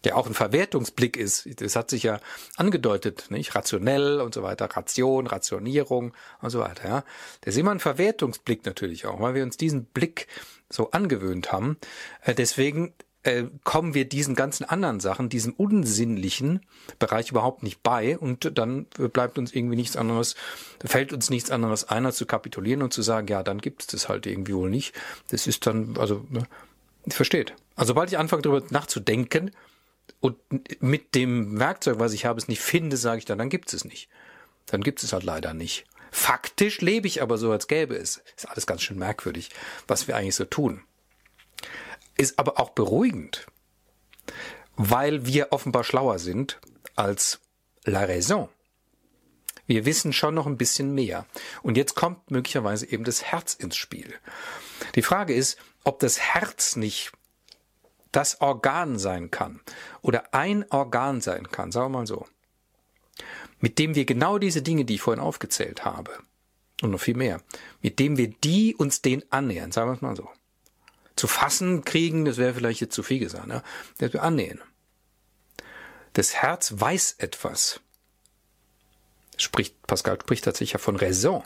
der 0.05 0.17
auch 0.17 0.27
ein 0.27 0.33
Verwertungsblick 0.33 1.17
ist. 1.17 1.61
Das 1.61 1.75
hat 1.75 1.89
sich 1.89 2.03
ja 2.03 2.19
angedeutet, 2.55 3.27
nicht? 3.29 3.53
Rationell 3.53 4.21
und 4.21 4.33
so 4.33 4.43
weiter, 4.43 4.65
Ration, 4.65 5.27
Rationierung 5.27 6.13
und 6.41 6.49
so 6.49 6.59
weiter, 6.59 6.87
ja. 6.87 7.03
Das 7.41 7.55
ist 7.55 7.59
immer 7.59 7.71
ein 7.71 7.79
Verwertungsblick 7.79 8.65
natürlich 8.65 9.05
auch, 9.05 9.19
weil 9.19 9.35
wir 9.35 9.43
uns 9.43 9.57
diesen 9.57 9.85
Blick 9.85 10.27
so 10.69 10.91
angewöhnt 10.91 11.51
haben. 11.51 11.77
Äh, 12.23 12.33
deswegen 12.33 12.93
äh, 13.29 13.47
kommen 13.63 13.93
wir 13.93 14.05
diesen 14.05 14.35
ganzen 14.35 14.63
anderen 14.65 14.99
Sachen, 14.99 15.29
diesem 15.29 15.53
unsinnlichen 15.53 16.61
Bereich 16.97 17.29
überhaupt 17.29 17.63
nicht 17.63 17.83
bei 17.83 18.17
und 18.17 18.57
dann 18.57 18.85
bleibt 18.85 19.37
uns 19.37 19.53
irgendwie 19.53 19.75
nichts 19.75 19.95
anderes, 19.95 20.35
fällt 20.83 21.13
uns 21.13 21.29
nichts 21.29 21.51
anderes 21.51 21.87
ein, 21.89 22.05
als 22.05 22.17
zu 22.17 22.25
kapitulieren 22.25 22.81
und 22.81 22.93
zu 22.93 23.01
sagen, 23.01 23.27
ja, 23.27 23.43
dann 23.43 23.59
gibt 23.59 23.81
es 23.81 23.87
das 23.87 24.09
halt 24.09 24.25
irgendwie 24.25 24.53
wohl 24.53 24.69
nicht. 24.69 24.93
Das 25.29 25.47
ist 25.47 25.67
dann, 25.67 25.95
also, 25.97 26.25
ne, 26.29 26.43
versteht. 27.07 27.53
Also 27.75 27.89
sobald 27.89 28.11
ich 28.11 28.17
anfange 28.17 28.41
darüber 28.41 28.65
nachzudenken 28.71 29.51
und 30.19 30.37
mit 30.81 31.15
dem 31.15 31.59
Werkzeug, 31.59 31.99
was 31.99 32.13
ich 32.13 32.25
habe, 32.25 32.39
es 32.39 32.47
nicht 32.47 32.61
finde, 32.61 32.97
sage 32.97 33.19
ich 33.19 33.25
dann, 33.25 33.37
dann 33.37 33.49
gibt 33.49 33.67
es 33.69 33.73
es 33.73 33.85
nicht. 33.85 34.09
Dann 34.65 34.81
gibt 34.81 35.03
es 35.03 35.13
halt 35.13 35.23
leider 35.23 35.53
nicht. 35.53 35.85
Faktisch 36.11 36.81
lebe 36.81 37.07
ich 37.07 37.21
aber 37.21 37.37
so, 37.37 37.51
als 37.51 37.67
gäbe 37.67 37.95
es. 37.95 38.21
Ist 38.35 38.49
alles 38.49 38.65
ganz 38.65 38.81
schön 38.81 38.97
merkwürdig, 38.97 39.49
was 39.87 40.07
wir 40.07 40.15
eigentlich 40.15 40.35
so 40.35 40.45
tun 40.45 40.83
ist 42.19 42.37
aber 42.37 42.59
auch 42.59 42.71
beruhigend, 42.71 43.47
weil 44.75 45.25
wir 45.25 45.51
offenbar 45.51 45.83
schlauer 45.83 46.19
sind 46.19 46.59
als 46.95 47.39
la 47.85 48.03
raison. 48.03 48.49
Wir 49.67 49.85
wissen 49.85 50.13
schon 50.13 50.35
noch 50.35 50.47
ein 50.47 50.57
bisschen 50.57 50.93
mehr. 50.93 51.25
Und 51.61 51.77
jetzt 51.77 51.95
kommt 51.95 52.31
möglicherweise 52.31 52.87
eben 52.87 53.03
das 53.03 53.23
Herz 53.23 53.53
ins 53.53 53.77
Spiel. 53.77 54.13
Die 54.95 55.01
Frage 55.01 55.33
ist, 55.33 55.57
ob 55.83 55.99
das 55.99 56.19
Herz 56.19 56.75
nicht 56.75 57.11
das 58.11 58.41
Organ 58.41 58.97
sein 58.97 59.31
kann 59.31 59.61
oder 60.01 60.33
ein 60.33 60.65
Organ 60.71 61.21
sein 61.21 61.51
kann, 61.51 61.71
sagen 61.71 61.93
wir 61.93 61.99
mal 61.99 62.07
so, 62.07 62.25
mit 63.59 63.77
dem 63.77 63.95
wir 63.95 64.05
genau 64.05 64.39
diese 64.39 64.61
Dinge, 64.61 64.85
die 64.85 64.95
ich 64.95 65.01
vorhin 65.01 65.23
aufgezählt 65.23 65.85
habe, 65.85 66.11
und 66.81 66.91
noch 66.91 66.99
viel 66.99 67.15
mehr, 67.15 67.41
mit 67.81 67.99
dem 67.99 68.17
wir 68.17 68.29
die 68.29 68.73
uns 68.73 69.01
den 69.01 69.29
annähern, 69.31 69.71
sagen 69.71 69.89
wir 69.89 69.95
es 69.95 70.01
mal 70.01 70.15
so 70.15 70.29
zu 71.19 71.27
fassen 71.27 71.83
kriegen, 71.83 72.25
das 72.25 72.37
wäre 72.37 72.53
vielleicht 72.53 72.81
jetzt 72.81 72.95
zu 72.95 73.03
viel 73.03 73.19
gesagt, 73.19 73.47
ne? 73.47 73.63
dass 73.97 74.13
wir 74.13 74.23
annähen. 74.23 74.61
Das 76.13 76.35
Herz 76.35 76.73
weiß 76.75 77.15
etwas. 77.19 77.81
Spricht, 79.37 79.85
Pascal 79.87 80.19
spricht 80.19 80.43
tatsächlich 80.43 80.73
ja 80.73 80.79
von 80.79 80.95
Raison. 80.95 81.43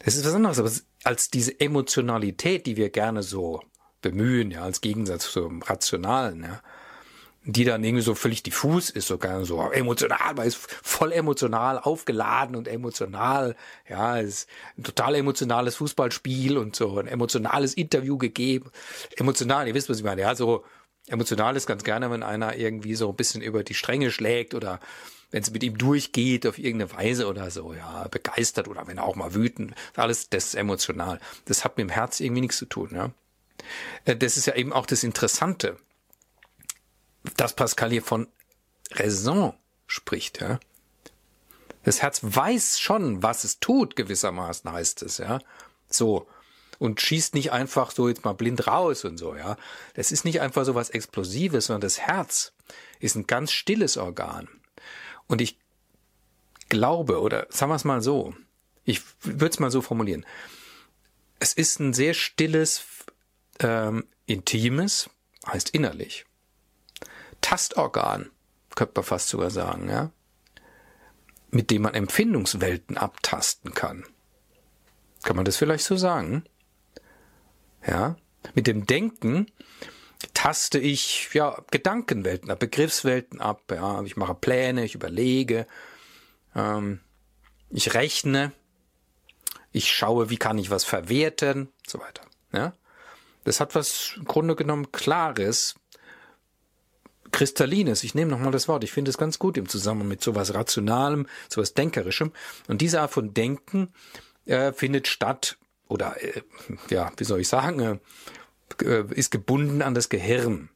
Das 0.00 0.16
ist 0.16 0.26
was 0.26 0.34
anderes 0.34 0.84
als 1.04 1.30
diese 1.30 1.58
Emotionalität, 1.60 2.66
die 2.66 2.76
wir 2.76 2.90
gerne 2.90 3.22
so 3.22 3.62
bemühen, 4.02 4.50
ja, 4.50 4.62
als 4.62 4.80
Gegensatz 4.80 5.30
zum 5.32 5.62
Rationalen, 5.62 6.42
ja 6.42 6.62
die 7.48 7.64
dann 7.64 7.84
irgendwie 7.84 8.02
so 8.02 8.16
völlig 8.16 8.42
diffus 8.42 8.90
ist, 8.90 9.06
sogar 9.06 9.44
so 9.44 9.70
emotional, 9.70 10.36
weil 10.36 10.48
es 10.48 10.56
voll 10.56 11.12
emotional 11.12 11.78
aufgeladen 11.78 12.56
und 12.56 12.66
emotional, 12.66 13.54
ja, 13.88 14.18
ist 14.18 14.48
ein 14.76 14.82
total 14.82 15.14
emotionales 15.14 15.76
Fußballspiel 15.76 16.58
und 16.58 16.74
so 16.74 16.98
ein 16.98 17.06
emotionales 17.06 17.74
Interview 17.74 18.18
gegeben. 18.18 18.72
Emotional, 19.16 19.68
ihr 19.68 19.74
wisst, 19.74 19.88
was 19.88 19.98
ich 19.98 20.04
meine, 20.04 20.22
ja, 20.22 20.34
so 20.34 20.64
emotional 21.06 21.54
ist 21.54 21.68
ganz 21.68 21.84
gerne, 21.84 22.10
wenn 22.10 22.24
einer 22.24 22.56
irgendwie 22.56 22.96
so 22.96 23.08
ein 23.08 23.16
bisschen 23.16 23.42
über 23.42 23.62
die 23.62 23.74
Stränge 23.74 24.10
schlägt 24.10 24.52
oder 24.52 24.80
wenn 25.30 25.42
es 25.42 25.52
mit 25.52 25.62
ihm 25.62 25.78
durchgeht 25.78 26.48
auf 26.48 26.58
irgendeine 26.58 26.92
Weise 26.92 27.28
oder 27.28 27.52
so, 27.52 27.74
ja, 27.74 28.08
begeistert 28.08 28.66
oder 28.66 28.88
wenn 28.88 28.98
er 28.98 29.04
auch 29.04 29.14
mal 29.14 29.34
wütend, 29.34 29.74
alles 29.94 30.28
das 30.30 30.46
ist 30.46 30.54
emotional. 30.56 31.20
Das 31.44 31.64
hat 31.64 31.76
mit 31.76 31.88
dem 31.88 31.90
Herz 31.90 32.18
irgendwie 32.18 32.40
nichts 32.40 32.58
zu 32.58 32.66
tun, 32.66 32.90
ja. 32.92 33.12
Äh, 34.04 34.16
das 34.16 34.36
ist 34.36 34.46
ja 34.46 34.56
eben 34.56 34.72
auch 34.72 34.86
das 34.86 35.04
Interessante 35.04 35.76
dass 37.36 37.54
Pascal 37.54 37.90
hier 37.90 38.02
von 38.02 38.28
Raison 38.92 39.54
spricht, 39.86 40.40
ja. 40.40 40.60
Das 41.84 42.02
Herz 42.02 42.20
weiß 42.22 42.80
schon, 42.80 43.22
was 43.22 43.44
es 43.44 43.60
tut, 43.60 43.94
gewissermaßen 43.94 44.70
heißt 44.70 45.02
es, 45.02 45.18
ja. 45.18 45.40
So. 45.88 46.26
Und 46.78 47.00
schießt 47.00 47.34
nicht 47.34 47.52
einfach 47.52 47.90
so 47.90 48.08
jetzt 48.08 48.24
mal 48.24 48.34
blind 48.34 48.66
raus 48.66 49.04
und 49.04 49.18
so, 49.18 49.34
ja. 49.34 49.56
Das 49.94 50.12
ist 50.12 50.24
nicht 50.24 50.40
einfach 50.40 50.64
so 50.64 50.74
was 50.74 50.90
Explosives, 50.90 51.66
sondern 51.66 51.82
das 51.82 52.00
Herz 52.00 52.52
ist 52.98 53.14
ein 53.14 53.26
ganz 53.26 53.52
stilles 53.52 53.96
Organ. 53.96 54.48
Und 55.26 55.40
ich 55.40 55.58
glaube, 56.68 57.20
oder 57.20 57.46
sagen 57.50 57.70
wir 57.70 57.76
es 57.76 57.84
mal 57.84 58.02
so, 58.02 58.34
ich 58.84 59.02
würde 59.22 59.46
es 59.52 59.58
mal 59.58 59.70
so 59.70 59.80
formulieren. 59.80 60.26
Es 61.38 61.52
ist 61.52 61.80
ein 61.80 61.92
sehr 61.92 62.14
stilles, 62.14 62.84
ähm, 63.60 64.06
intimes, 64.26 65.08
heißt 65.46 65.70
innerlich, 65.70 66.25
Tastorgan, 67.46 68.32
könnte 68.74 68.94
man 68.96 69.04
fast 69.04 69.28
sogar 69.28 69.50
sagen, 69.50 69.88
ja, 69.88 70.10
mit 71.52 71.70
dem 71.70 71.82
man 71.82 71.94
Empfindungswelten 71.94 72.98
abtasten 72.98 73.72
kann. 73.72 74.04
Kann 75.22 75.36
man 75.36 75.44
das 75.44 75.56
vielleicht 75.56 75.84
so 75.84 75.96
sagen? 75.96 76.42
Ja, 77.86 78.16
mit 78.56 78.66
dem 78.66 78.84
Denken 78.84 79.46
taste 80.34 80.80
ich 80.80 81.32
ja 81.34 81.62
Gedankenwelten 81.70 82.50
ab, 82.50 82.58
Begriffswelten 82.58 83.40
ab. 83.40 83.62
Ja, 83.70 84.02
ich 84.02 84.16
mache 84.16 84.34
Pläne, 84.34 84.84
ich 84.84 84.96
überlege, 84.96 85.68
ähm, 86.56 86.98
ich 87.70 87.94
rechne, 87.94 88.50
ich 89.70 89.92
schaue, 89.92 90.30
wie 90.30 90.36
kann 90.36 90.58
ich 90.58 90.70
was 90.70 90.82
verwerten, 90.82 91.68
so 91.86 92.00
weiter. 92.00 92.22
Ja, 92.52 92.72
das 93.44 93.60
hat 93.60 93.76
was 93.76 94.14
im 94.16 94.24
Grunde 94.24 94.56
genommen 94.56 94.90
Klares, 94.90 95.76
Kristallines, 97.36 98.02
ich 98.02 98.14
nehme 98.14 98.30
nochmal 98.30 98.50
das 98.50 98.66
Wort, 98.66 98.82
ich 98.82 98.92
finde 98.92 99.10
es 99.10 99.18
ganz 99.18 99.38
gut 99.38 99.58
im 99.58 99.68
Zusammenhang 99.68 100.08
mit 100.08 100.22
sowas 100.22 100.54
Rationalem, 100.54 101.26
sowas 101.50 101.74
Denkerischem. 101.74 102.32
Und 102.66 102.80
diese 102.80 103.02
Art 103.02 103.10
von 103.10 103.34
Denken 103.34 103.92
äh, 104.46 104.72
findet 104.72 105.06
statt, 105.06 105.58
oder 105.86 106.16
äh, 106.22 106.40
ja, 106.88 107.12
wie 107.18 107.24
soll 107.24 107.40
ich 107.40 107.48
sagen, 107.48 107.80
äh, 107.80 107.98
äh, 108.82 109.04
ist 109.10 109.32
gebunden 109.32 109.82
an 109.82 109.94
das 109.94 110.08
Gehirn. 110.08 110.70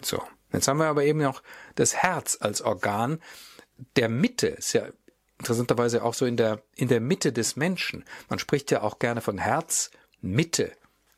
So, 0.00 0.20
jetzt 0.52 0.66
haben 0.66 0.78
wir 0.78 0.86
aber 0.86 1.04
eben 1.04 1.20
noch 1.20 1.44
das 1.76 1.94
Herz 1.94 2.38
als 2.40 2.60
Organ 2.60 3.20
der 3.94 4.08
Mitte, 4.08 4.48
ist 4.48 4.72
ja 4.72 4.88
interessanterweise 5.38 6.02
auch 6.02 6.14
so 6.14 6.26
in 6.26 6.36
der, 6.36 6.60
in 6.74 6.88
der 6.88 7.00
Mitte 7.00 7.32
des 7.32 7.54
Menschen. 7.54 8.04
Man 8.28 8.40
spricht 8.40 8.72
ja 8.72 8.82
auch 8.82 8.98
gerne 8.98 9.20
von 9.20 9.38
Herzmitte. 9.38 10.72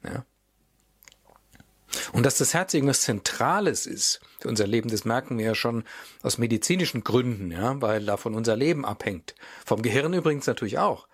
Ja. 0.05 0.27
Und 2.13 2.25
dass 2.25 2.39
das 2.39 2.55
Herz 2.55 2.75
irgendwas 2.75 3.03
Zentrales 3.03 3.87
ist 3.87 4.21
für 4.41 4.49
unser 4.49 4.67
Leben, 4.67 4.91
das 4.91 5.05
merken 5.05 5.39
wir 5.39 5.47
ja 5.47 5.55
schon 5.55 5.85
aus 6.23 6.39
medizinischen 6.39 7.05
Gründen, 7.05 7.51
ja, 7.51 7.81
weil 7.81 8.05
davon 8.05 8.35
unser 8.35 8.57
Leben 8.57 8.85
abhängt. 8.85 9.35
Vom 9.65 9.83
Gehirn 9.83 10.13
übrigens 10.13 10.47
natürlich 10.47 10.79
auch. 10.79 11.09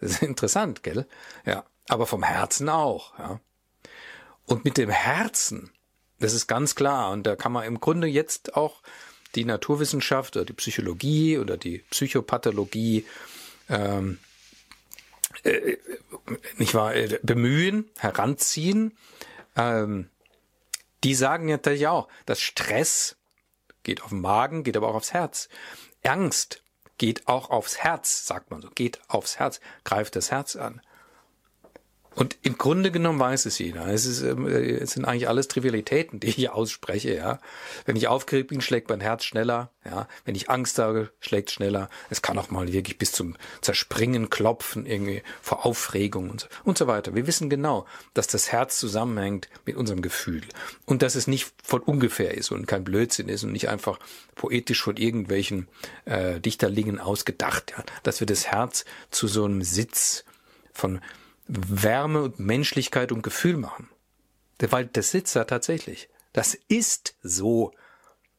Das 0.00 0.12
ist 0.12 0.22
interessant, 0.22 0.82
gell? 0.82 1.06
Ja. 1.46 1.64
Aber 1.88 2.06
vom 2.06 2.22
Herzen 2.22 2.68
auch, 2.68 3.18
ja. 3.18 3.40
Und 4.46 4.64
mit 4.64 4.76
dem 4.78 4.90
Herzen, 4.90 5.70
das 6.18 6.34
ist 6.34 6.46
ganz 6.46 6.74
klar, 6.74 7.10
und 7.12 7.26
da 7.26 7.36
kann 7.36 7.52
man 7.52 7.64
im 7.64 7.80
Grunde 7.80 8.06
jetzt 8.06 8.56
auch 8.56 8.82
die 9.34 9.44
Naturwissenschaft 9.44 10.36
oder 10.36 10.44
die 10.44 10.52
Psychologie 10.52 11.38
oder 11.38 11.56
die 11.56 11.78
Psychopathologie 11.90 13.04
ähm, 13.68 14.18
äh, 15.42 15.76
nicht 16.58 16.74
wahr, 16.74 16.94
äh, 16.94 17.18
bemühen, 17.22 17.90
heranziehen. 17.98 18.96
Ähm, 19.56 20.10
die 21.04 21.14
sagen 21.14 21.46
natürlich 21.46 21.86
auch, 21.86 22.08
dass 22.26 22.40
Stress 22.40 23.16
geht 23.82 24.02
auf 24.02 24.08
den 24.08 24.20
Magen, 24.20 24.64
geht 24.64 24.76
aber 24.76 24.88
auch 24.88 24.94
aufs 24.94 25.12
Herz. 25.12 25.48
Angst 26.02 26.62
geht 26.98 27.28
auch 27.28 27.50
aufs 27.50 27.78
Herz, 27.78 28.26
sagt 28.26 28.50
man 28.50 28.62
so, 28.62 28.70
geht 28.70 29.00
aufs 29.08 29.38
Herz, 29.38 29.60
greift 29.84 30.16
das 30.16 30.30
Herz 30.30 30.56
an. 30.56 30.80
Und 32.14 32.36
im 32.42 32.58
Grunde 32.58 32.90
genommen 32.90 33.18
weiß 33.18 33.46
es 33.46 33.58
jeder. 33.58 33.86
Es, 33.88 34.06
ist, 34.06 34.22
ähm, 34.22 34.46
es 34.46 34.92
sind 34.92 35.04
eigentlich 35.04 35.28
alles 35.28 35.48
Trivialitäten, 35.48 36.20
die 36.20 36.28
ich 36.28 36.50
ausspreche. 36.50 37.14
Ja, 37.14 37.40
wenn 37.86 37.96
ich 37.96 38.08
aufgeregt 38.08 38.48
bin, 38.48 38.60
schlägt 38.60 38.88
mein 38.88 39.00
Herz 39.00 39.24
schneller. 39.24 39.70
Ja, 39.84 40.08
wenn 40.24 40.34
ich 40.34 40.48
Angst 40.48 40.78
habe, 40.78 41.10
schlägt 41.20 41.50
schneller. 41.50 41.90
Es 42.10 42.22
kann 42.22 42.38
auch 42.38 42.50
mal 42.50 42.72
wirklich 42.72 42.98
bis 42.98 43.12
zum 43.12 43.36
Zerspringen, 43.60 44.30
Klopfen 44.30 44.86
irgendwie 44.86 45.22
vor 45.42 45.66
Aufregung 45.66 46.30
und 46.30 46.40
so, 46.40 46.46
und 46.64 46.78
so 46.78 46.86
weiter. 46.86 47.14
Wir 47.14 47.26
wissen 47.26 47.50
genau, 47.50 47.84
dass 48.14 48.26
das 48.26 48.52
Herz 48.52 48.78
zusammenhängt 48.78 49.48
mit 49.66 49.76
unserem 49.76 50.00
Gefühl 50.00 50.42
und 50.86 51.02
dass 51.02 51.16
es 51.16 51.26
nicht 51.26 51.52
von 51.62 51.80
ungefähr 51.80 52.34
ist 52.34 52.50
und 52.50 52.66
kein 52.66 52.84
Blödsinn 52.84 53.28
ist 53.28 53.44
und 53.44 53.52
nicht 53.52 53.68
einfach 53.68 53.98
poetisch 54.36 54.82
von 54.82 54.96
irgendwelchen 54.96 55.68
äh, 56.04 56.40
Dichterlingen 56.40 56.98
ausgedacht. 57.00 57.74
Ja, 57.76 57.84
dass 58.04 58.20
wir 58.20 58.26
das 58.26 58.46
Herz 58.46 58.84
zu 59.10 59.26
so 59.26 59.44
einem 59.44 59.62
Sitz 59.62 60.24
von 60.72 61.00
Wärme 61.46 62.22
und 62.22 62.38
Menschlichkeit 62.38 63.12
und 63.12 63.22
Gefühl 63.22 63.56
machen. 63.56 63.88
Weil 64.58 64.86
das 64.86 65.10
sitzt 65.10 65.36
da 65.36 65.44
tatsächlich. 65.44 66.08
Das 66.32 66.54
ist 66.68 67.16
so. 67.22 67.72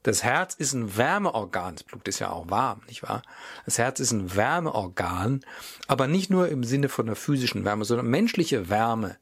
Das 0.03 0.23
Herz 0.23 0.53
ist 0.53 0.73
ein 0.73 0.97
Wärmeorgan. 0.97 1.75
Das 1.75 1.83
Blut 1.83 2.07
ist 2.07 2.19
ja 2.19 2.29
auch 2.29 2.49
warm, 2.49 2.81
nicht 2.87 3.01
wahr? 3.01 3.23
Das 3.65 3.79
Herz 3.79 3.99
ist 3.99 4.11
ein 4.11 4.35
Wärmeorgan, 4.35 5.43
aber 5.87 6.05
nicht 6.07 6.29
nur 6.29 6.47
im 6.49 6.63
Sinne 6.63 6.89
von 6.89 7.07
der 7.07 7.15
physischen 7.15 7.65
Wärme, 7.65 7.85
sondern 7.85 8.07
menschliche 8.07 8.69
Wärme. 8.69 9.17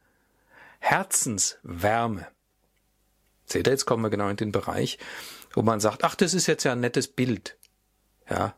Herzenswärme. 0.80 2.28
Seht 3.46 3.68
ihr, 3.68 3.72
jetzt 3.72 3.86
kommen 3.86 4.04
wir 4.04 4.10
genau 4.10 4.28
in 4.28 4.36
den 4.36 4.52
Bereich, 4.52 5.00
wo 5.54 5.62
man 5.62 5.80
sagt, 5.80 6.04
ach, 6.04 6.16
das 6.16 6.34
ist 6.34 6.48
jetzt 6.48 6.66
ja 6.66 6.74
ein 6.74 6.82
nettes 6.82 7.08
Bild. 7.08 7.58
Ja, 8.30 8.54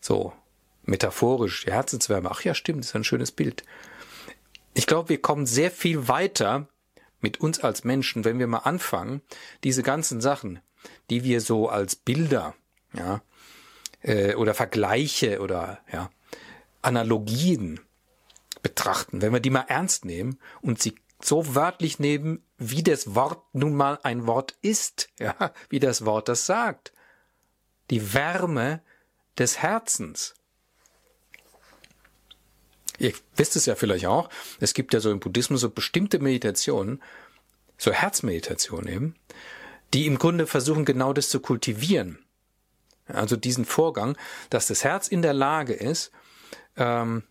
so, 0.00 0.32
metaphorisch, 0.84 1.64
die 1.66 1.72
Herzenswärme. 1.72 2.30
Ach 2.30 2.42
ja, 2.42 2.54
stimmt, 2.54 2.80
das 2.80 2.88
ist 2.88 2.96
ein 2.96 3.04
schönes 3.04 3.32
Bild. 3.32 3.62
Ich 4.74 4.86
glaube, 4.86 5.10
wir 5.10 5.20
kommen 5.20 5.46
sehr 5.46 5.70
viel 5.70 6.08
weiter 6.08 6.68
mit 7.20 7.40
uns 7.40 7.60
als 7.60 7.84
Menschen, 7.84 8.24
wenn 8.24 8.38
wir 8.38 8.46
mal 8.46 8.58
anfangen, 8.58 9.22
diese 9.64 9.82
ganzen 9.82 10.20
Sachen, 10.20 10.60
die 11.10 11.24
wir 11.24 11.40
so 11.40 11.68
als 11.68 11.96
Bilder, 11.96 12.54
ja, 12.92 13.22
äh, 14.02 14.34
oder 14.34 14.54
Vergleiche 14.54 15.40
oder 15.40 15.78
ja, 15.92 16.10
Analogien 16.82 17.80
betrachten, 18.62 19.22
wenn 19.22 19.32
wir 19.32 19.40
die 19.40 19.50
mal 19.50 19.66
ernst 19.68 20.04
nehmen 20.04 20.38
und 20.60 20.80
sie 20.80 20.94
so 21.20 21.54
wörtlich 21.54 21.98
nehmen, 21.98 22.44
wie 22.58 22.82
das 22.82 23.14
Wort 23.14 23.42
nun 23.54 23.74
mal 23.74 23.98
ein 24.02 24.26
Wort 24.26 24.56
ist, 24.62 25.08
ja, 25.18 25.52
wie 25.68 25.80
das 25.80 26.04
Wort 26.04 26.28
das 26.28 26.46
sagt. 26.46 26.92
Die 27.90 28.14
Wärme 28.14 28.82
des 29.38 29.58
Herzens. 29.58 30.34
Ihr 33.02 33.14
wisst 33.34 33.56
es 33.56 33.66
ja 33.66 33.74
vielleicht 33.74 34.06
auch, 34.06 34.30
es 34.60 34.74
gibt 34.74 34.94
ja 34.94 35.00
so 35.00 35.10
im 35.10 35.18
Buddhismus 35.18 35.60
so 35.60 35.70
bestimmte 35.70 36.20
Meditationen, 36.20 37.02
so 37.76 37.90
Herzmeditationen 37.90 38.88
eben, 38.88 39.14
die 39.92 40.06
im 40.06 40.18
Grunde 40.18 40.46
versuchen 40.46 40.84
genau 40.84 41.12
das 41.12 41.28
zu 41.28 41.40
kultivieren. 41.40 42.24
Also 43.06 43.34
diesen 43.34 43.64
Vorgang, 43.64 44.16
dass 44.50 44.68
das 44.68 44.84
Herz 44.84 45.08
in 45.08 45.20
der 45.20 45.34
Lage 45.34 45.72
ist, 45.72 46.12
ähm, 46.76 47.24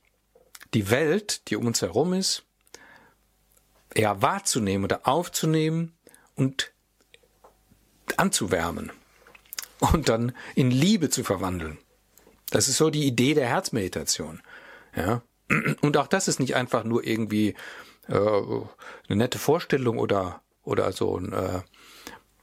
die 0.73 0.89
Welt, 0.89 1.49
die 1.49 1.55
um 1.55 1.67
uns 1.67 1.81
herum 1.81 2.13
ist, 2.13 2.43
ja 3.95 4.21
wahrzunehmen 4.21 4.83
oder 4.83 5.07
aufzunehmen 5.07 5.93
und 6.35 6.73
anzuwärmen 8.17 8.91
und 9.79 10.09
dann 10.09 10.35
in 10.53 10.69
Liebe 10.69 11.09
zu 11.09 11.23
verwandeln. 11.23 11.77
Das 12.49 12.67
ist 12.67 12.75
so 12.75 12.89
die 12.89 13.05
Idee 13.05 13.35
der 13.35 13.47
Herzmeditation. 13.47 14.41
Ja, 14.93 15.21
und 15.81 15.97
auch 15.97 16.07
das 16.07 16.27
ist 16.27 16.39
nicht 16.39 16.55
einfach 16.55 16.83
nur 16.83 17.05
irgendwie 17.05 17.55
äh, 18.07 18.13
eine 18.15 19.15
nette 19.15 19.39
Vorstellung 19.39 19.97
oder, 19.99 20.41
oder 20.63 20.91
so 20.91 21.17
ein, 21.17 21.33
äh, 21.33 21.61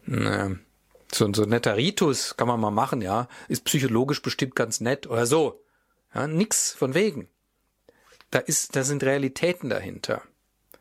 ein 0.06 0.64
so, 1.12 1.32
so 1.32 1.42
ein 1.44 1.48
netter 1.48 1.76
Ritus 1.76 2.36
kann 2.36 2.48
man 2.48 2.60
mal 2.60 2.70
machen, 2.70 3.00
ja, 3.00 3.28
ist 3.48 3.64
psychologisch 3.64 4.22
bestimmt 4.22 4.54
ganz 4.54 4.80
nett 4.80 5.06
oder 5.06 5.26
so. 5.26 5.62
Ja, 6.14 6.26
nix 6.26 6.72
von 6.72 6.94
wegen. 6.94 7.28
Da 8.30 8.38
ist, 8.40 8.76
da 8.76 8.84
sind 8.84 9.02
Realitäten 9.02 9.70
dahinter. 9.70 10.22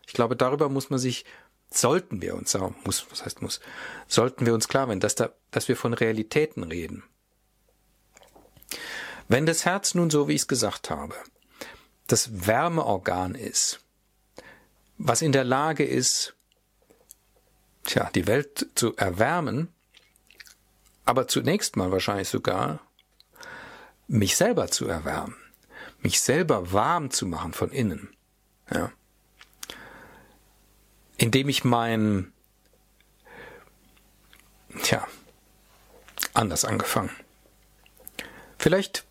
Ich 0.06 0.14
glaube, 0.14 0.36
darüber 0.36 0.70
muss 0.70 0.90
man 0.90 1.00
sich, 1.00 1.26
sollten 1.70 2.22
wir 2.22 2.36
uns, 2.36 2.58
muss, 2.84 3.06
was 3.10 3.26
heißt 3.26 3.42
muss, 3.42 3.60
sollten 4.08 4.46
wir 4.46 4.54
uns 4.54 4.68
klar 4.68 4.88
werden, 4.88 5.00
dass 5.00 5.16
da, 5.16 5.32
dass 5.52 5.68
wir 5.68 5.78
von 5.78 5.94
Realitäten 5.94 6.64
reden. 6.64 7.04
Wenn 9.28 9.46
das 9.46 9.66
Herz 9.66 9.94
nun 9.94 10.10
so, 10.10 10.28
wie 10.28 10.34
ich 10.34 10.42
es 10.42 10.48
gesagt 10.48 10.90
habe, 10.90 11.16
das 12.08 12.48
Wärmeorgan 12.48 13.36
ist, 13.36 13.82
was 14.98 15.22
in 15.22 15.32
der 15.32 15.44
Lage 15.44 15.86
ist, 15.86 16.36
tja, 17.84 18.10
die 18.16 18.28
Welt 18.28 18.68
zu 18.76 18.96
erwärmen, 18.96 19.74
aber 21.06 21.28
zunächst 21.28 21.76
mal 21.76 21.92
wahrscheinlich 21.92 22.30
sogar 22.30 22.80
mich 24.08 24.38
selber 24.38 24.70
zu 24.70 24.88
erwärmen, 24.88 25.36
mich 26.00 26.22
selber 26.22 26.72
warm 26.72 27.12
zu 27.12 27.26
machen 27.26 27.54
von 27.54 27.72
innen, 27.72 28.16
ja. 28.72 28.92
Indem 31.20 31.50
ich 31.50 31.64
mein, 31.64 32.32
tja, 34.84 35.08
anders 36.34 36.64
angefangen. 36.64 37.10
Vielleicht 38.60 39.06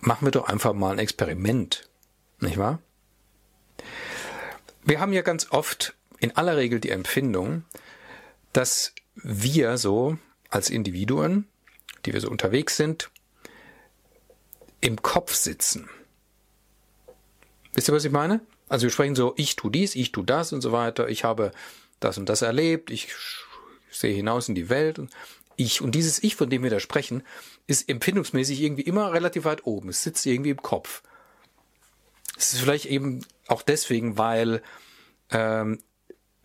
machen 0.00 0.26
wir 0.26 0.32
doch 0.32 0.48
einfach 0.48 0.72
mal 0.72 0.92
ein 0.92 0.98
Experiment 0.98 1.88
nicht 2.42 2.58
wahr? 2.58 2.80
Wir 4.84 5.00
haben 5.00 5.12
ja 5.12 5.22
ganz 5.22 5.50
oft 5.50 5.94
in 6.18 6.36
aller 6.36 6.56
Regel 6.56 6.80
die 6.80 6.90
Empfindung, 6.90 7.64
dass 8.52 8.94
wir 9.14 9.78
so 9.78 10.18
als 10.50 10.70
Individuen, 10.70 11.46
die 12.04 12.12
wir 12.12 12.20
so 12.20 12.28
unterwegs 12.28 12.76
sind, 12.76 13.10
im 14.80 15.00
Kopf 15.00 15.34
sitzen. 15.34 15.88
Wisst 17.74 17.88
ihr, 17.88 17.94
was 17.94 18.04
ich 18.04 18.12
meine? 18.12 18.40
Also 18.68 18.84
wir 18.84 18.90
sprechen 18.90 19.14
so, 19.14 19.34
ich 19.36 19.56
tu 19.56 19.70
dies, 19.70 19.94
ich 19.94 20.12
tu 20.12 20.22
das 20.22 20.52
und 20.52 20.60
so 20.60 20.72
weiter, 20.72 21.08
ich 21.08 21.24
habe 21.24 21.52
das 22.00 22.18
und 22.18 22.28
das 22.28 22.42
erlebt, 22.42 22.90
ich 22.90 23.08
sehe 23.90 24.14
hinaus 24.14 24.48
in 24.48 24.54
die 24.54 24.68
Welt 24.68 24.98
und 24.98 25.10
ich. 25.56 25.80
Und 25.80 25.94
dieses 25.94 26.22
Ich, 26.22 26.36
von 26.36 26.50
dem 26.50 26.62
wir 26.62 26.70
da 26.70 26.80
sprechen, 26.80 27.22
ist 27.66 27.88
empfindungsmäßig 27.88 28.60
irgendwie 28.60 28.82
immer 28.82 29.12
relativ 29.12 29.44
weit 29.44 29.66
oben. 29.66 29.90
Es 29.90 30.02
sitzt 30.02 30.26
irgendwie 30.26 30.50
im 30.50 30.62
Kopf. 30.62 31.02
Es 32.42 32.54
ist 32.54 32.60
vielleicht 32.60 32.86
eben 32.86 33.24
auch 33.46 33.62
deswegen, 33.62 34.18
weil 34.18 34.62
ähm, 35.30 35.78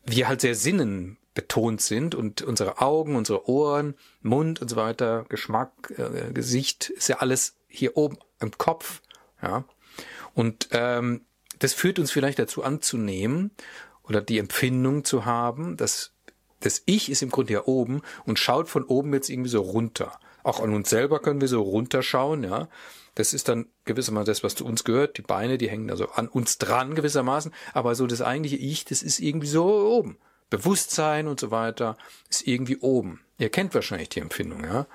wir 0.06 0.28
halt 0.28 0.42
sehr 0.42 0.56
sinnen 0.56 1.18
betont 1.34 1.82
sind 1.82 2.14
und 2.14 2.44
unsere 2.44 2.82
Augen, 2.82 3.16
unsere 3.16 3.50
Ohren, 3.50 3.96
Mund 4.22 4.62
und 4.62 4.70
so 4.70 4.76
weiter, 4.76 5.26
Geschmack, 5.30 5.72
äh, 5.98 6.32
Gesicht, 6.34 6.90
ist 6.92 7.10
ja 7.10 7.18
alles 7.18 7.56
hier 7.68 7.98
oben 7.98 8.18
im 8.40 8.52
Kopf, 8.58 9.02
ja. 9.42 9.66
Und 10.36 10.70
ähm, 10.72 11.22
das 11.58 11.74
führt 11.74 11.98
uns 11.98 12.12
vielleicht 12.12 12.38
dazu 12.38 12.64
anzunehmen 12.64 13.52
oder 14.04 14.22
die 14.22 14.38
Empfindung 14.38 15.04
zu 15.04 15.26
haben, 15.26 15.78
dass 15.78 16.12
das 16.60 16.84
Ich 16.86 17.10
ist 17.10 17.24
im 17.24 17.32
Grunde 17.32 17.54
hier 17.54 17.68
oben 17.68 18.02
und 18.26 18.38
schaut 18.38 18.70
von 18.70 18.84
oben 18.84 19.14
jetzt 19.14 19.30
irgendwie 19.30 19.50
so 19.50 19.62
runter. 19.62 20.20
Auch 20.44 20.60
an 20.60 20.74
uns 20.74 20.90
selber 20.90 21.20
können 21.20 21.42
wir 21.42 21.48
so 21.48 21.62
runterschauen, 21.62 22.44
ja. 22.44 22.68
Das 23.18 23.34
ist 23.34 23.48
dann 23.48 23.66
gewissermaßen 23.86 24.28
das, 24.28 24.44
was 24.44 24.54
zu 24.54 24.64
uns 24.64 24.84
gehört. 24.84 25.18
Die 25.18 25.24
Beine, 25.24 25.58
die 25.58 25.72
hängen 25.72 25.90
also 25.90 26.10
an 26.10 26.28
uns 26.28 26.60
dran 26.60 26.94
gewissermaßen. 26.94 27.52
Aber 27.74 27.96
so 27.96 28.06
das 28.06 28.22
eigentliche 28.22 28.58
Ich, 28.58 28.86
das 28.86 29.02
ist 29.02 29.20
irgendwie 29.20 29.48
so 29.48 29.66
oben. 29.66 30.20
Bewusstsein 30.52 31.28
und 31.28 31.40
so 31.40 31.50
weiter 31.50 31.98
ist 32.30 32.46
irgendwie 32.46 32.78
oben. 32.78 33.22
Ihr 33.40 33.50
kennt 33.50 33.74
wahrscheinlich 33.74 34.10
die 34.10 34.20
Empfindung, 34.20 34.64
ja. 34.64 34.86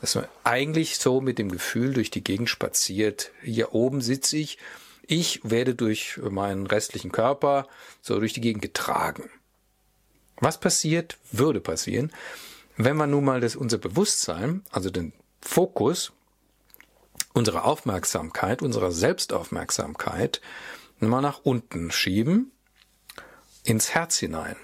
Dass 0.00 0.14
man 0.14 0.24
eigentlich 0.44 0.96
so 0.96 1.20
mit 1.20 1.38
dem 1.38 1.50
Gefühl 1.50 1.92
durch 1.92 2.10
die 2.10 2.24
Gegend 2.24 2.48
spaziert. 2.48 3.32
Hier 3.42 3.74
oben 3.74 4.00
sitze 4.00 4.38
ich. 4.38 4.56
Ich 5.06 5.40
werde 5.42 5.74
durch 5.74 6.18
meinen 6.22 6.66
restlichen 6.66 7.12
Körper 7.12 7.68
so 8.00 8.18
durch 8.18 8.32
die 8.32 8.40
Gegend 8.40 8.62
getragen. 8.62 9.28
Was 10.40 10.58
passiert, 10.58 11.18
würde 11.32 11.60
passieren, 11.60 12.12
wenn 12.78 12.96
man 12.96 13.10
nun 13.10 13.26
mal 13.26 13.42
das, 13.42 13.56
unser 13.56 13.76
Bewusstsein, 13.76 14.62
also 14.70 14.88
den 14.88 15.12
Fokus, 15.42 16.12
unsere 17.38 17.62
Aufmerksamkeit, 17.64 18.62
unsere 18.62 18.90
Selbstaufmerksamkeit 18.90 20.40
mal 20.98 21.20
nach 21.20 21.40
unten 21.44 21.92
schieben, 21.92 22.50
ins 23.62 23.94
Herz 23.94 24.18
hinein. 24.18 24.56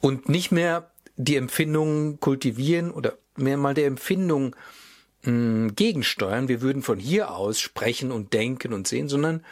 Und 0.00 0.28
nicht 0.28 0.50
mehr 0.50 0.90
die 1.16 1.36
Empfindungen 1.36 2.18
kultivieren 2.18 2.90
oder 2.90 3.18
mehr 3.36 3.56
mal 3.56 3.74
der 3.74 3.86
Empfindung 3.86 4.56
mh, 5.22 5.30
hm, 5.30 5.76
gegensteuern. 5.76 6.48
Wir 6.48 6.60
würden 6.60 6.82
von 6.82 6.98
hier 6.98 7.30
aus 7.30 7.60
sprechen 7.60 8.10
und 8.10 8.32
denken 8.32 8.72
und 8.72 8.88
sehen, 8.88 9.08
sondern 9.08 9.44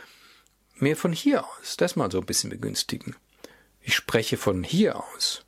mehr 0.75 0.97
von 0.97 1.13
hier 1.13 1.45
aus. 1.45 1.77
Das 1.77 1.95
mal 1.95 2.11
so 2.11 2.19
ein 2.19 2.27
bisschen 2.27 2.51
begünstigen. 2.51 3.15
Ich 3.81 3.95
spreche 3.95 4.39
von 4.39 4.65
hier 4.65 4.97
aus. 4.97 5.45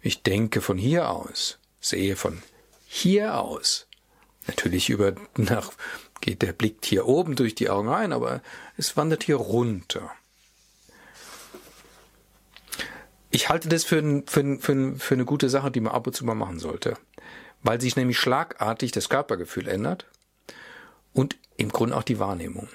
Ich 0.00 0.22
denke 0.22 0.62
von 0.62 0.78
hier 0.78 1.10
aus. 1.10 1.58
Sehe 1.80 2.16
von 2.16 2.40
hier 2.86 3.38
aus. 3.38 3.87
Natürlich 4.48 4.88
über, 4.88 5.12
nach, 5.36 5.70
geht 6.20 6.42
der 6.42 6.52
Blick 6.52 6.84
hier 6.84 7.06
oben 7.06 7.36
durch 7.36 7.54
die 7.54 7.70
Augen 7.70 7.88
rein, 7.88 8.12
aber 8.12 8.42
es 8.76 8.96
wandert 8.96 9.22
hier 9.22 9.36
runter. 9.36 10.10
Ich 13.30 13.50
halte 13.50 13.68
das 13.68 13.84
für, 13.84 14.22
für, 14.26 14.58
für, 14.58 14.96
für 14.96 15.14
eine 15.14 15.24
gute 15.26 15.50
Sache, 15.50 15.70
die 15.70 15.80
man 15.80 15.92
ab 15.92 16.06
und 16.06 16.14
zu 16.14 16.24
mal 16.24 16.34
machen 16.34 16.58
sollte, 16.58 16.94
weil 17.62 17.80
sich 17.80 17.94
nämlich 17.94 18.18
schlagartig 18.18 18.90
das 18.90 19.10
Körpergefühl 19.10 19.68
ändert 19.68 20.06
und 21.12 21.36
im 21.58 21.68
Grunde 21.68 21.94
auch 21.96 22.02
die 22.02 22.18
Wahrnehmung. 22.18 22.68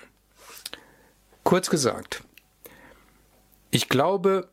Kurz 1.44 1.72
gesagt, 1.72 2.24
ich 3.72 3.90
glaube, 3.90 4.50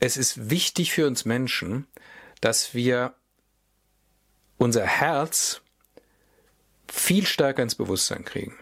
es 0.00 0.18
ist 0.18 0.50
wichtig 0.50 0.92
für 0.92 1.06
uns 1.06 1.24
Menschen, 1.24 1.86
dass 2.42 2.74
wir 2.74 3.14
unser 4.58 4.84
Herz 4.84 5.62
viel 6.90 7.26
stärker 7.26 7.62
ins 7.62 7.74
Bewusstsein 7.74 8.24
kriegen. 8.24 8.56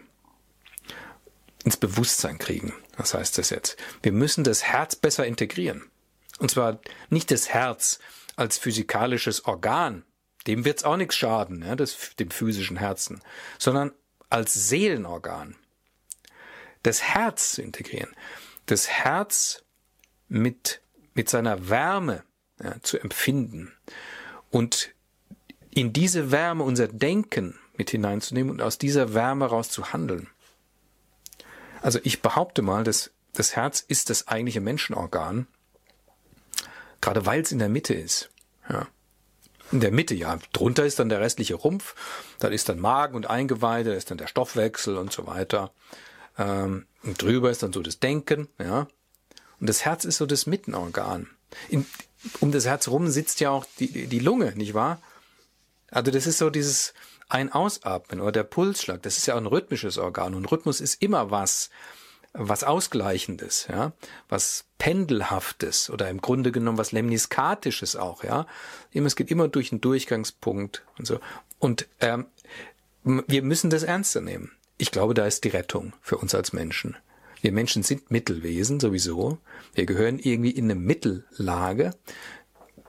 Ins 1.64 1.76
Bewusstsein 1.76 2.38
kriegen. 2.38 2.72
Was 2.96 3.14
heißt 3.14 3.38
das 3.38 3.50
jetzt? 3.50 3.76
Wir 4.02 4.12
müssen 4.12 4.44
das 4.44 4.64
Herz 4.64 4.96
besser 4.96 5.26
integrieren. 5.26 5.84
Und 6.38 6.50
zwar 6.50 6.80
nicht 7.10 7.30
das 7.30 7.48
Herz 7.48 7.98
als 8.36 8.58
physikalisches 8.58 9.46
Organ, 9.46 10.04
dem 10.46 10.64
wird's 10.64 10.84
auch 10.84 10.96
nichts 10.96 11.16
schaden, 11.16 11.62
ja, 11.62 11.74
das, 11.74 12.14
dem 12.18 12.30
physischen 12.30 12.76
Herzen, 12.76 13.20
sondern 13.58 13.92
als 14.30 14.68
Seelenorgan. 14.68 15.56
Das 16.82 17.02
Herz 17.02 17.52
zu 17.52 17.62
integrieren. 17.62 18.14
Das 18.66 18.88
Herz 18.88 19.64
mit, 20.28 20.80
mit 21.14 21.28
seiner 21.28 21.68
Wärme 21.68 22.22
ja, 22.62 22.80
zu 22.82 22.98
empfinden 22.98 23.72
und 24.50 24.94
in 25.70 25.92
diese 25.92 26.30
Wärme 26.30 26.64
unser 26.64 26.88
Denken 26.88 27.58
mit 27.78 27.90
hineinzunehmen 27.90 28.50
und 28.50 28.62
aus 28.62 28.78
dieser 28.78 29.14
Wärme 29.14 29.46
raus 29.46 29.70
zu 29.70 29.92
handeln. 29.92 30.28
Also 31.82 31.98
ich 32.02 32.22
behaupte 32.22 32.62
mal, 32.62 32.84
dass 32.84 33.10
das 33.32 33.54
Herz 33.54 33.84
ist 33.86 34.10
das 34.10 34.28
eigentliche 34.28 34.60
Menschenorgan, 34.60 35.46
gerade 37.00 37.26
weil 37.26 37.42
es 37.42 37.52
in 37.52 37.58
der 37.58 37.68
Mitte 37.68 37.94
ist. 37.94 38.30
Ja. 38.68 38.88
In 39.72 39.80
der 39.80 39.90
Mitte, 39.90 40.14
ja. 40.14 40.38
Drunter 40.52 40.84
ist 40.86 40.98
dann 40.98 41.08
der 41.08 41.20
restliche 41.20 41.54
Rumpf, 41.54 41.94
dann 42.38 42.52
ist 42.52 42.68
dann 42.68 42.78
Magen 42.78 43.16
und 43.16 43.28
Eingeweide, 43.28 43.90
da 43.90 43.96
ist 43.96 44.10
dann 44.10 44.18
der 44.18 44.28
Stoffwechsel 44.28 44.96
und 44.96 45.12
so 45.12 45.26
weiter. 45.26 45.72
Ähm, 46.38 46.86
und 47.02 47.20
drüber 47.20 47.50
ist 47.50 47.62
dann 47.62 47.72
so 47.72 47.82
das 47.82 47.98
Denken, 47.98 48.48
ja. 48.58 48.86
Und 49.60 49.68
das 49.68 49.84
Herz 49.84 50.04
ist 50.04 50.18
so 50.18 50.26
das 50.26 50.46
Mittenorgan. 50.46 51.28
In, 51.68 51.86
um 52.40 52.52
das 52.52 52.66
Herz 52.66 52.88
rum 52.88 53.08
sitzt 53.08 53.40
ja 53.40 53.50
auch 53.50 53.64
die, 53.78 54.06
die 54.06 54.18
Lunge, 54.18 54.52
nicht 54.56 54.74
wahr? 54.74 55.00
Also 55.90 56.10
das 56.10 56.26
ist 56.26 56.38
so 56.38 56.50
dieses, 56.50 56.94
ein 57.28 57.52
Ausatmen 57.52 58.20
oder 58.20 58.32
der 58.32 58.44
Pulsschlag, 58.44 59.02
das 59.02 59.18
ist 59.18 59.26
ja 59.26 59.34
auch 59.34 59.38
ein 59.38 59.46
rhythmisches 59.46 59.98
Organ 59.98 60.34
und 60.34 60.50
Rhythmus 60.50 60.80
ist 60.80 61.02
immer 61.02 61.30
was, 61.30 61.70
was 62.32 62.64
Ausgleichendes, 62.64 63.66
ja, 63.68 63.92
was 64.28 64.64
Pendelhaftes 64.78 65.90
oder 65.90 66.08
im 66.08 66.20
Grunde 66.20 66.52
genommen 66.52 66.78
was 66.78 66.92
Lemniskatisches 66.92 67.96
auch, 67.96 68.22
ja. 68.22 68.46
Immer, 68.92 69.06
es 69.06 69.16
geht 69.16 69.30
immer 69.30 69.48
durch 69.48 69.72
einen 69.72 69.80
Durchgangspunkt 69.80 70.84
und 70.98 71.06
so. 71.06 71.18
Und 71.58 71.88
ähm, 72.00 72.26
wir 73.04 73.42
müssen 73.42 73.70
das 73.70 73.82
ernster 73.82 74.20
nehmen. 74.20 74.52
Ich 74.78 74.90
glaube, 74.90 75.14
da 75.14 75.26
ist 75.26 75.44
die 75.44 75.48
Rettung 75.48 75.94
für 76.02 76.18
uns 76.18 76.34
als 76.34 76.52
Menschen. 76.52 76.96
Wir 77.40 77.52
Menschen 77.52 77.82
sind 77.82 78.10
Mittelwesen 78.10 78.80
sowieso. 78.80 79.38
Wir 79.74 79.86
gehören 79.86 80.18
irgendwie 80.18 80.50
in 80.50 80.64
eine 80.64 80.74
Mittellage 80.74 81.94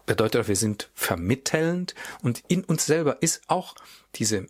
bedeutet 0.07 0.41
auch, 0.41 0.47
wir 0.47 0.55
sind 0.55 0.89
vermittelnd 0.95 1.93
und 2.23 2.43
in 2.47 2.63
uns 2.63 2.87
selber 2.87 3.21
ist 3.21 3.43
auch 3.47 3.75
diese, 4.15 4.47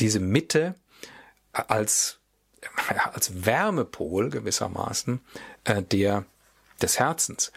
diese 0.00 0.18
Mitte 0.18 0.74
als, 1.52 2.18
als 3.12 3.46
Wärmepol 3.46 4.30
gewissermaßen 4.30 5.20
äh, 5.64 5.82
der, 5.82 6.24
des 6.82 6.98
Herzens. 6.98 7.52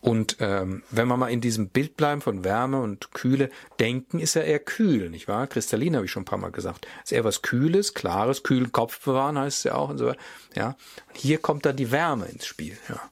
Und 0.00 0.36
ähm, 0.38 0.84
wenn 0.90 1.08
wir 1.08 1.16
mal 1.16 1.28
in 1.28 1.40
diesem 1.40 1.70
Bild 1.70 1.96
bleiben 1.96 2.20
von 2.20 2.44
Wärme 2.44 2.80
und 2.80 3.12
Kühle, 3.12 3.50
Denken 3.80 4.20
ist 4.20 4.34
ja 4.34 4.42
eher 4.42 4.60
kühl, 4.60 5.10
nicht 5.10 5.26
wahr? 5.26 5.48
Kristallin 5.48 5.96
habe 5.96 6.06
ich 6.06 6.12
schon 6.12 6.22
ein 6.22 6.26
paar 6.26 6.38
Mal 6.38 6.52
gesagt. 6.52 6.86
Ist 7.02 7.12
eher 7.12 7.24
was 7.24 7.42
Kühles, 7.42 7.94
Klares, 7.94 8.44
kühlen 8.44 8.70
Kopf 8.70 9.04
bewahren 9.04 9.36
heißt 9.36 9.58
es 9.58 9.64
ja 9.64 9.74
auch 9.74 9.88
und 9.88 9.98
so. 9.98 10.14
Ja, 10.54 10.76
und 11.08 11.16
hier 11.16 11.38
kommt 11.38 11.66
dann 11.66 11.76
die 11.76 11.90
Wärme 11.90 12.26
ins 12.26 12.46
Spiel. 12.46 12.78
Ja, 12.88 13.10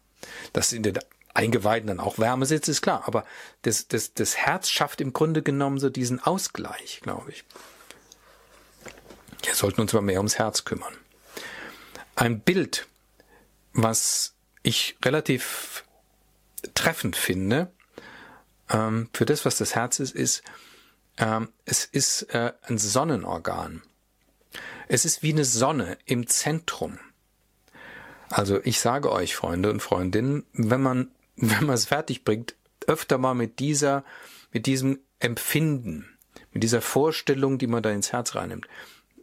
das 0.52 0.72
in 0.72 0.85
der 0.85 0.94
Eingeweiden 1.37 1.88
dann 1.88 2.01
auch 2.01 2.18
Wärme 2.18 2.46
sitzt, 2.46 2.68
ist 2.68 2.83
klar. 2.83 3.05
Aber 3.07 3.25
das, 3.62 3.88
das, 3.88 4.14
das 4.14 4.37
Herz 4.37 4.70
schafft 4.70 5.01
im 5.01 5.12
Grunde 5.12 5.42
genommen 5.42 5.79
so 5.79 5.90
diesen 5.90 6.20
Ausgleich, 6.20 7.01
glaube 7.03 7.31
ich. 7.31 7.44
Wir 9.42 9.55
sollten 9.55 9.83
uns 9.83 9.92
mal 9.92 10.01
mehr 10.01 10.18
ums 10.18 10.38
Herz 10.38 10.64
kümmern. 10.64 10.94
Ein 12.14 12.40
Bild, 12.40 12.87
was 13.72 14.35
ich 14.62 14.96
relativ 15.05 15.85
treffend 16.75 17.16
finde, 17.16 17.70
ähm, 18.70 19.09
für 19.12 19.27
das, 19.27 19.44
was 19.44 19.59
das 19.59 19.75
Herz 19.75 20.01
ist, 20.01 20.14
ist, 20.14 20.42
ähm, 21.18 21.51
es 21.64 21.85
ist 21.85 22.22
äh, 22.35 22.53
ein 22.62 22.79
Sonnenorgan. 22.79 23.83
Es 24.88 25.05
ist 25.05 25.22
wie 25.22 25.33
eine 25.33 25.44
Sonne 25.44 25.99
im 26.07 26.27
Zentrum. 26.27 26.99
Also 28.29 28.61
ich 28.64 28.81
sage 28.81 29.12
euch, 29.12 29.37
Freunde 29.37 29.70
und 29.70 29.81
Freundinnen, 29.81 30.44
wenn 30.53 30.81
man 30.83 31.11
wenn 31.37 31.66
man 31.66 31.75
es 31.75 31.87
fertig 31.87 32.25
bringt, 32.25 32.55
öfter 32.87 33.18
mal 33.18 33.35
mit 33.35 33.59
dieser, 33.59 34.05
mit 34.53 34.66
diesem 34.66 35.01
Empfinden, 35.18 36.09
mit 36.53 36.62
dieser 36.62 36.81
Vorstellung, 36.81 37.59
die 37.59 37.66
man 37.66 37.83
da 37.83 37.90
ins 37.90 38.12
Herz 38.12 38.35
reinnimmt, 38.35 38.66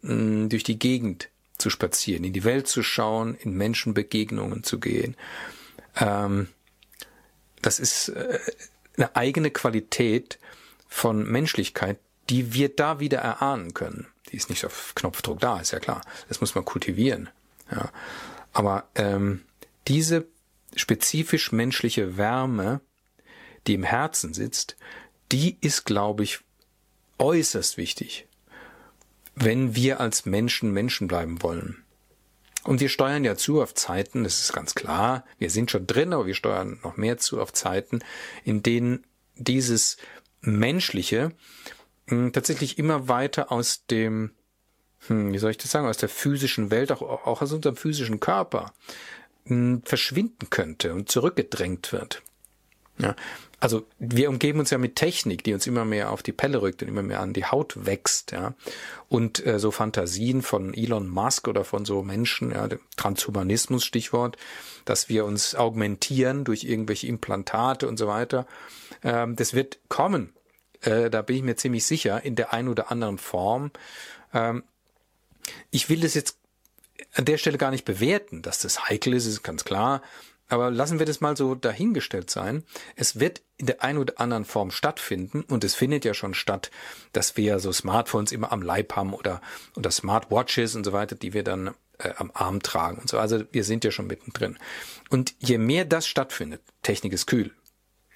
mm, 0.01 0.49
durch 0.49 0.63
die 0.63 0.79
Gegend 0.79 1.29
zu 1.57 1.69
spazieren, 1.69 2.23
in 2.23 2.33
die 2.33 2.43
Welt 2.43 2.67
zu 2.67 2.83
schauen, 2.83 3.35
in 3.35 3.53
Menschenbegegnungen 3.53 4.63
zu 4.63 4.79
gehen. 4.79 5.15
Ähm, 5.95 6.47
das 7.61 7.79
ist 7.79 8.09
äh, 8.09 8.39
eine 8.97 9.15
eigene 9.15 9.51
Qualität 9.51 10.39
von 10.87 11.23
Menschlichkeit, 11.23 11.99
die 12.29 12.53
wir 12.53 12.69
da 12.69 12.99
wieder 12.99 13.19
erahnen 13.19 13.73
können. 13.73 14.07
Die 14.31 14.37
ist 14.37 14.49
nicht 14.49 14.65
auf 14.65 14.93
Knopfdruck 14.95 15.39
da, 15.39 15.59
ist 15.59 15.71
ja 15.71 15.79
klar. 15.79 16.01
Das 16.27 16.41
muss 16.41 16.55
man 16.55 16.65
kultivieren. 16.65 17.29
Ja. 17.71 17.91
Aber 18.51 18.87
ähm, 18.95 19.41
diese 19.87 20.25
spezifisch 20.75 21.51
menschliche 21.51 22.17
Wärme, 22.17 22.81
die 23.67 23.75
im 23.75 23.83
Herzen 23.83 24.33
sitzt, 24.33 24.75
die 25.31 25.57
ist, 25.61 25.85
glaube 25.85 26.23
ich, 26.23 26.39
äußerst 27.17 27.77
wichtig, 27.77 28.27
wenn 29.35 29.75
wir 29.75 29.99
als 29.99 30.25
Menschen 30.25 30.71
Menschen 30.71 31.07
bleiben 31.07 31.41
wollen. 31.41 31.83
Und 32.63 32.79
wir 32.79 32.89
steuern 32.89 33.25
ja 33.25 33.35
zu 33.35 33.61
auf 33.61 33.73
Zeiten, 33.73 34.23
das 34.23 34.39
ist 34.39 34.53
ganz 34.53 34.73
klar, 34.73 35.25
wir 35.37 35.49
sind 35.49 35.69
schon 35.69 35.85
drin, 35.85 36.13
aber 36.13 36.25
wir 36.25 36.35
steuern 36.35 36.79
noch 36.83 36.97
mehr 36.97 37.17
zu 37.17 37.41
auf 37.41 37.51
Zeiten, 37.51 37.99
in 38.45 38.63
denen 38.63 39.05
dieses 39.35 39.97
Menschliche 40.41 41.33
hm, 42.07 42.31
tatsächlich 42.31 42.77
immer 42.77 43.07
weiter 43.07 43.51
aus 43.51 43.85
dem, 43.87 44.31
hm, 45.07 45.33
wie 45.33 45.37
soll 45.39 45.51
ich 45.51 45.57
das 45.57 45.71
sagen, 45.71 45.87
aus 45.87 45.97
der 45.97 46.09
physischen 46.09 46.71
Welt, 46.71 46.91
auch, 46.91 47.01
auch 47.01 47.41
aus 47.41 47.51
unserem 47.51 47.75
physischen 47.75 48.19
Körper 48.19 48.73
verschwinden 49.85 50.49
könnte 50.49 50.93
und 50.93 51.09
zurückgedrängt 51.09 51.91
wird. 51.91 52.21
Ja, 52.99 53.15
also 53.59 53.87
wir 53.97 54.29
umgeben 54.29 54.59
uns 54.59 54.69
ja 54.69 54.77
mit 54.77 54.97
Technik, 54.97 55.43
die 55.43 55.53
uns 55.53 55.65
immer 55.67 55.85
mehr 55.85 56.11
auf 56.11 56.21
die 56.21 56.31
Pelle 56.31 56.61
rückt 56.61 56.83
und 56.83 56.89
immer 56.89 57.01
mehr 57.01 57.21
an 57.21 57.33
die 57.33 57.45
Haut 57.45 57.85
wächst, 57.85 58.31
ja. 58.31 58.53
Und 59.09 59.45
äh, 59.45 59.57
so 59.57 59.71
Fantasien 59.71 60.41
von 60.41 60.73
Elon 60.73 61.07
Musk 61.07 61.47
oder 61.47 61.63
von 61.63 61.85
so 61.85 62.03
Menschen, 62.03 62.51
ja, 62.51 62.67
Transhumanismus 62.97 63.83
Stichwort, 63.85 64.37
dass 64.85 65.09
wir 65.09 65.25
uns 65.25 65.55
augmentieren 65.55 66.43
durch 66.43 66.65
irgendwelche 66.65 67.07
Implantate 67.07 67.87
und 67.87 67.97
so 67.97 68.07
weiter. 68.07 68.45
Ähm, 69.01 69.35
das 69.37 69.53
wird 69.53 69.79
kommen. 69.87 70.33
Äh, 70.81 71.09
da 71.09 71.21
bin 71.21 71.37
ich 71.37 71.43
mir 71.43 71.55
ziemlich 71.55 71.85
sicher 71.85 72.23
in 72.23 72.35
der 72.35 72.53
einen 72.53 72.67
oder 72.67 72.91
anderen 72.91 73.17
Form. 73.17 73.71
Ähm, 74.33 74.63
ich 75.71 75.89
will 75.89 76.01
das 76.01 76.13
jetzt 76.13 76.37
an 77.13 77.25
der 77.25 77.37
Stelle 77.37 77.57
gar 77.57 77.71
nicht 77.71 77.85
bewerten, 77.85 78.41
dass 78.41 78.59
das 78.59 78.89
heikel 78.89 79.13
ist, 79.13 79.25
ist 79.25 79.43
ganz 79.43 79.63
klar. 79.63 80.01
aber 80.49 80.69
lassen 80.69 80.99
wir 80.99 81.05
das 81.05 81.21
mal 81.21 81.37
so 81.37 81.55
dahingestellt 81.55 82.29
sein. 82.29 82.63
Es 82.95 83.19
wird 83.19 83.41
in 83.57 83.65
der 83.65 83.83
einen 83.83 83.97
oder 83.97 84.19
anderen 84.19 84.45
Form 84.45 84.71
stattfinden 84.71 85.41
und 85.43 85.63
es 85.63 85.73
findet 85.73 86.05
ja 86.05 86.13
schon 86.13 86.33
statt, 86.33 86.69
dass 87.11 87.37
wir 87.37 87.59
so 87.59 87.71
Smartphones 87.71 88.31
immer 88.31 88.51
am 88.51 88.61
Leib 88.61 88.95
haben 88.95 89.13
oder, 89.13 89.41
oder 89.75 89.89
Smartwatches 89.89 90.75
und 90.75 90.83
so 90.83 90.93
weiter, 90.93 91.15
die 91.15 91.33
wir 91.33 91.43
dann 91.43 91.73
äh, 91.99 92.11
am 92.17 92.31
Arm 92.33 92.61
tragen 92.61 92.97
und 92.97 93.09
so. 93.09 93.17
Also 93.17 93.43
wir 93.51 93.63
sind 93.63 93.83
ja 93.83 93.91
schon 93.91 94.07
mittendrin. 94.07 94.57
Und 95.09 95.33
je 95.39 95.57
mehr 95.57 95.85
das 95.85 96.07
stattfindet, 96.07 96.61
Technik 96.81 97.13
ist 97.13 97.25
kühl, 97.25 97.51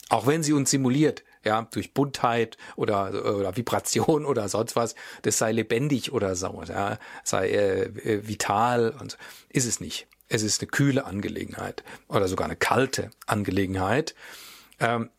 auch 0.09 0.27
wenn 0.27 0.43
sie 0.43 0.53
uns 0.53 0.69
simuliert, 0.69 1.23
ja, 1.43 1.67
durch 1.71 1.93
Buntheit 1.93 2.57
oder, 2.75 3.35
oder 3.35 3.55
Vibration 3.55 4.25
oder 4.25 4.49
sonst 4.49 4.75
was, 4.75 4.95
das 5.21 5.37
sei 5.37 5.51
lebendig 5.51 6.11
oder 6.11 6.35
so, 6.35 6.63
ja, 6.67 6.99
sei 7.23 7.49
äh, 7.49 7.83
äh, 7.83 8.27
vital 8.27 8.95
und 8.99 9.11
so. 9.11 9.17
ist 9.49 9.65
es 9.65 9.79
nicht. 9.79 10.07
Es 10.29 10.43
ist 10.43 10.61
eine 10.61 10.67
kühle 10.67 11.05
Angelegenheit 11.05 11.83
oder 12.09 12.27
sogar 12.27 12.45
eine 12.45 12.57
kalte 12.57 13.11
Angelegenheit. 13.27 14.13
Ähm, 14.79 15.09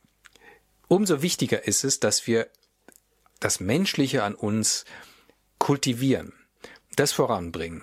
umso 0.87 1.23
wichtiger 1.23 1.67
ist 1.67 1.85
es, 1.85 1.99
dass 1.99 2.27
wir 2.27 2.49
das 3.41 3.61
Menschliche 3.61 4.23
an 4.23 4.35
uns 4.35 4.85
kultivieren, 5.59 6.33
das 6.97 7.13
voranbringen, 7.13 7.83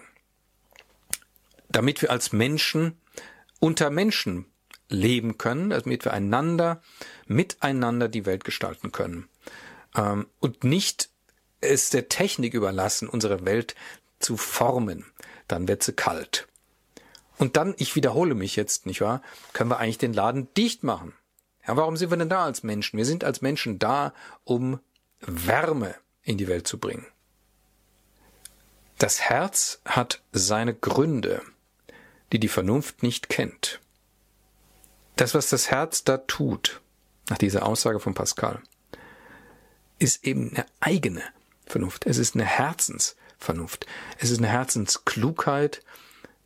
damit 1.69 2.01
wir 2.01 2.11
als 2.11 2.31
Menschen 2.31 2.99
unter 3.59 3.89
Menschen 3.89 4.45
leben 4.89 5.37
können, 5.37 5.71
damit 5.71 6.05
wir 6.05 6.13
einander, 6.13 6.81
miteinander 7.27 8.07
die 8.07 8.25
Welt 8.25 8.43
gestalten 8.43 8.91
können. 8.91 9.27
Ähm, 9.95 10.27
und 10.39 10.63
nicht 10.63 11.09
es 11.61 11.89
der 11.89 12.09
Technik 12.09 12.53
überlassen, 12.53 13.07
unsere 13.07 13.45
Welt 13.45 13.75
zu 14.19 14.37
formen. 14.37 15.05
Dann 15.47 15.67
wird 15.67 15.83
sie 15.83 15.93
kalt. 15.93 16.47
Und 17.37 17.57
dann, 17.57 17.75
ich 17.77 17.95
wiederhole 17.95 18.35
mich 18.35 18.55
jetzt, 18.55 18.85
nicht 18.85 19.01
wahr, 19.01 19.21
können 19.53 19.69
wir 19.69 19.79
eigentlich 19.79 19.97
den 19.97 20.13
Laden 20.13 20.53
dicht 20.53 20.83
machen. 20.83 21.13
Ja, 21.67 21.75
warum 21.75 21.97
sind 21.97 22.11
wir 22.11 22.17
denn 22.17 22.29
da 22.29 22.45
als 22.45 22.63
Menschen? 22.63 22.97
Wir 22.97 23.05
sind 23.05 23.23
als 23.23 23.41
Menschen 23.41 23.79
da, 23.79 24.13
um 24.43 24.79
Wärme 25.19 25.95
in 26.23 26.37
die 26.37 26.47
Welt 26.47 26.67
zu 26.67 26.79
bringen. 26.79 27.05
Das 28.97 29.19
Herz 29.19 29.81
hat 29.83 30.21
seine 30.31 30.73
Gründe, 30.73 31.41
die 32.31 32.39
die 32.39 32.47
Vernunft 32.47 33.03
nicht 33.03 33.27
kennt. 33.27 33.81
Das, 35.15 35.33
was 35.33 35.49
das 35.49 35.71
Herz 35.71 36.03
da 36.03 36.17
tut, 36.17 36.81
nach 37.29 37.37
dieser 37.37 37.65
Aussage 37.65 37.99
von 37.99 38.13
Pascal, 38.13 38.61
ist 39.97 40.25
eben 40.25 40.51
eine 40.51 40.65
eigene 40.81 41.23
Vernunft. 41.65 42.05
Es 42.05 42.17
ist 42.17 42.35
eine 42.35 42.45
Herzensvernunft. 42.45 43.85
Es 44.19 44.29
ist 44.29 44.39
eine 44.39 44.49
Herzensklugheit. 44.49 45.83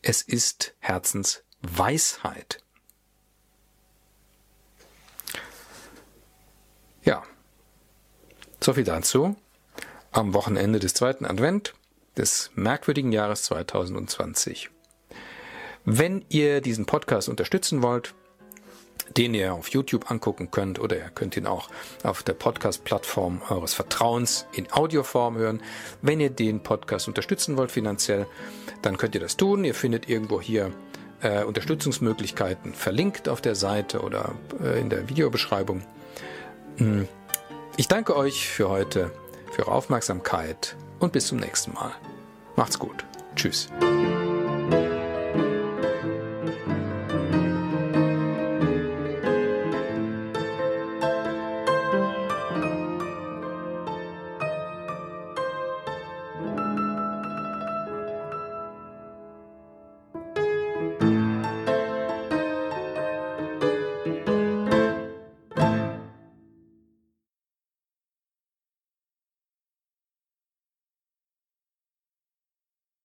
Es 0.02 0.22
ist 0.22 0.76
Herzensweisheit. 0.80 2.64
Ja, 7.04 7.24
so 8.62 8.74
viel 8.74 8.84
dazu. 8.84 9.36
Am 10.12 10.34
Wochenende 10.34 10.80
des 10.80 10.94
zweiten 10.94 11.26
Advent 11.26 11.74
des 12.18 12.52
merkwürdigen 12.56 13.12
Jahres 13.12 13.44
2020. 13.44 14.70
Wenn 15.86 16.26
ihr 16.30 16.62
diesen 16.62 16.86
Podcast 16.86 17.30
unterstützen 17.30 17.82
wollt, 17.82 18.14
den 19.18 19.34
ihr 19.34 19.54
auf 19.54 19.70
YouTube 19.70 20.10
angucken 20.12 20.52
könnt 20.52 20.80
oder 20.80 20.98
ihr 20.98 21.10
könnt 21.14 21.36
ihn 21.38 21.48
auch 21.48 21.70
auf 22.04 22.24
der 22.24 22.34
Podcast-Plattform 22.34 23.42
eures 23.50 23.74
Vertrauens 23.74 24.46
in 24.54 24.72
Audioform 24.72 25.38
hören. 25.38 25.62
Wenn 26.02 26.20
ihr 26.20 26.30
den 26.30 26.62
Podcast 26.62 27.08
unterstützen 27.08 27.58
wollt 27.58 27.72
finanziell, 27.72 28.28
dann 28.82 28.98
könnt 28.98 29.16
ihr 29.16 29.22
das 29.22 29.38
tun. 29.38 29.64
Ihr 29.64 29.76
findet 29.76 30.10
irgendwo 30.10 30.42
hier 30.42 30.72
äh, 31.22 31.44
Unterstützungsmöglichkeiten 31.44 32.74
verlinkt 32.74 33.30
auf 33.30 33.42
der 33.42 33.56
Seite 33.56 34.02
oder 34.02 34.36
äh, 34.64 34.80
in 34.80 34.90
der 34.90 35.10
Videobeschreibung. 35.10 35.82
Hm. 36.78 37.08
Ich 37.78 37.88
danke 37.88 38.16
euch 38.16 38.48
für 38.48 38.70
heute, 38.70 39.12
für 39.52 39.64
eure 39.64 39.72
Aufmerksamkeit 39.72 40.76
und 41.00 41.14
bis 41.14 41.28
zum 41.28 41.38
nächsten 41.40 41.74
Mal. 41.74 41.92
Macht's 42.56 42.78
gut. 42.78 43.06
Tschüss. 43.36 43.70